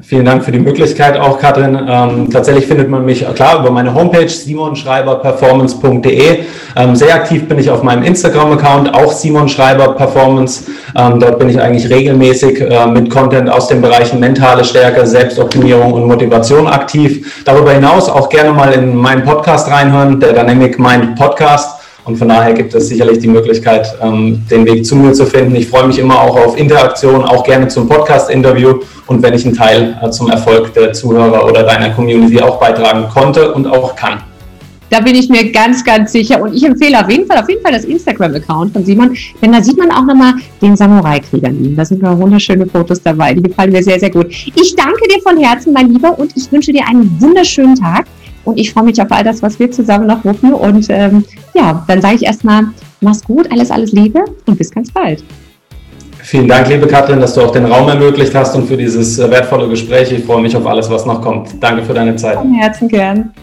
Vielen 0.00 0.24
Dank 0.24 0.44
für 0.44 0.50
die 0.50 0.58
Möglichkeit 0.58 1.16
auch, 1.16 1.38
Katrin. 1.38 1.78
Ähm, 1.88 2.28
tatsächlich 2.28 2.66
findet 2.66 2.90
man 2.90 3.04
mich 3.04 3.24
klar 3.36 3.60
über 3.60 3.70
meine 3.70 3.94
Homepage 3.94 4.28
simonschreiberperformance.de. 4.28 6.38
Ähm, 6.74 6.96
sehr 6.96 7.14
aktiv 7.14 7.46
bin 7.46 7.60
ich 7.60 7.70
auf 7.70 7.84
meinem 7.84 8.02
Instagram-Account, 8.02 8.92
auch 8.92 9.12
Simon 9.12 9.48
Schreiber 9.48 9.94
Performance. 9.94 10.64
Ähm, 10.96 11.20
dort 11.20 11.38
bin 11.38 11.48
ich 11.48 11.60
eigentlich 11.60 11.88
regelmäßig 11.88 12.60
äh, 12.60 12.86
mit 12.88 13.08
Content 13.08 13.48
aus 13.48 13.68
den 13.68 13.80
Bereichen 13.80 14.18
mentale 14.18 14.64
Stärke, 14.64 15.06
Selbstoptimierung 15.06 15.92
und 15.92 16.08
Motivation 16.08 16.66
aktiv. 16.66 17.44
Darüber 17.44 17.70
hinaus 17.70 18.08
auch 18.08 18.28
gerne 18.28 18.52
mal 18.52 18.72
in 18.72 18.96
meinen 18.96 19.22
Podcast 19.22 19.70
reinhören, 19.70 20.18
der 20.18 20.32
Dynamic 20.32 20.76
Mind 20.76 21.14
Podcast. 21.14 21.82
Und 22.04 22.16
von 22.16 22.28
daher 22.28 22.52
gibt 22.52 22.74
es 22.74 22.88
sicherlich 22.88 23.20
die 23.20 23.28
Möglichkeit, 23.28 23.94
ähm, 24.02 24.44
den 24.50 24.66
Weg 24.66 24.84
zu 24.84 24.96
mir 24.96 25.12
zu 25.12 25.24
finden. 25.24 25.54
Ich 25.54 25.68
freue 25.68 25.86
mich 25.86 25.98
immer 25.98 26.20
auch 26.20 26.36
auf 26.36 26.58
Interaktion, 26.58 27.24
auch 27.24 27.44
gerne 27.44 27.68
zum 27.68 27.88
Podcast-Interview 27.88 28.80
und 29.06 29.22
wenn 29.22 29.34
ich 29.34 29.44
einen 29.44 29.54
Teil 29.54 29.98
äh, 30.02 30.10
zum 30.10 30.30
Erfolg 30.30 30.72
der 30.74 30.92
Zuhörer 30.92 31.46
oder 31.46 31.62
deiner 31.62 31.90
Community 31.90 32.40
auch 32.40 32.58
beitragen 32.58 33.08
konnte 33.08 33.52
und 33.52 33.66
auch 33.66 33.94
kann. 33.94 34.22
Da 34.90 35.00
bin 35.00 35.14
ich 35.16 35.28
mir 35.28 35.50
ganz, 35.50 35.84
ganz 35.84 36.12
sicher. 36.12 36.40
Und 36.40 36.54
ich 36.54 36.64
empfehle 36.64 37.00
auf 37.00 37.10
jeden 37.10 37.26
Fall, 37.26 37.38
auf 37.38 37.48
jeden 37.48 37.62
Fall 37.62 37.72
das 37.72 37.84
Instagram-Account 37.84 38.72
von 38.72 38.84
Simon, 38.84 39.16
denn 39.42 39.52
da 39.52 39.62
sieht 39.62 39.76
man 39.76 39.90
auch 39.90 40.04
nochmal 40.04 40.34
den 40.62 40.76
Samurai-Krieger 40.76 41.48
in 41.48 41.74
Da 41.74 41.84
sind 41.84 42.02
noch 42.02 42.18
wunderschöne 42.18 42.66
Fotos 42.66 43.02
dabei. 43.02 43.34
Die 43.34 43.42
gefallen 43.42 43.72
mir 43.72 43.82
sehr, 43.82 43.98
sehr 43.98 44.10
gut. 44.10 44.26
Ich 44.30 44.76
danke 44.76 45.00
dir 45.08 45.20
von 45.22 45.36
Herzen, 45.36 45.72
mein 45.72 45.90
Lieber, 45.90 46.16
und 46.18 46.36
ich 46.36 46.50
wünsche 46.52 46.72
dir 46.72 46.86
einen 46.86 47.10
wunderschönen 47.20 47.74
Tag. 47.74 48.06
Und 48.44 48.58
ich 48.58 48.72
freue 48.72 48.84
mich 48.84 49.00
auf 49.00 49.10
all 49.10 49.24
das, 49.24 49.42
was 49.42 49.58
wir 49.58 49.70
zusammen 49.70 50.06
noch 50.06 50.24
wuppen. 50.24 50.52
Und 50.52 50.86
ähm, 50.90 51.24
ja, 51.54 51.82
dann 51.88 52.00
sage 52.00 52.16
ich 52.16 52.22
erstmal, 52.22 52.64
mach's 53.00 53.24
gut, 53.24 53.50
alles, 53.50 53.70
alles 53.70 53.92
Liebe 53.92 54.24
und 54.46 54.58
bis 54.58 54.70
ganz 54.70 54.90
bald. 54.92 55.24
Vielen 56.24 56.48
Dank, 56.48 56.66
liebe 56.70 56.86
Katrin, 56.86 57.20
dass 57.20 57.34
du 57.34 57.42
auch 57.42 57.50
den 57.50 57.66
Raum 57.66 57.86
ermöglicht 57.86 58.34
hast 58.34 58.56
und 58.56 58.66
für 58.66 58.78
dieses 58.78 59.18
äh, 59.18 59.30
wertvolle 59.30 59.68
Gespräch. 59.68 60.10
Ich 60.10 60.24
freue 60.24 60.40
mich 60.40 60.56
auf 60.56 60.66
alles, 60.66 60.88
was 60.88 61.04
noch 61.04 61.20
kommt. 61.20 61.62
Danke 61.62 61.82
für 61.82 61.92
deine 61.92 62.16
Zeit. 62.16 62.36
Von 62.38 62.54
Herzen 62.54 62.88
gern. 62.88 63.34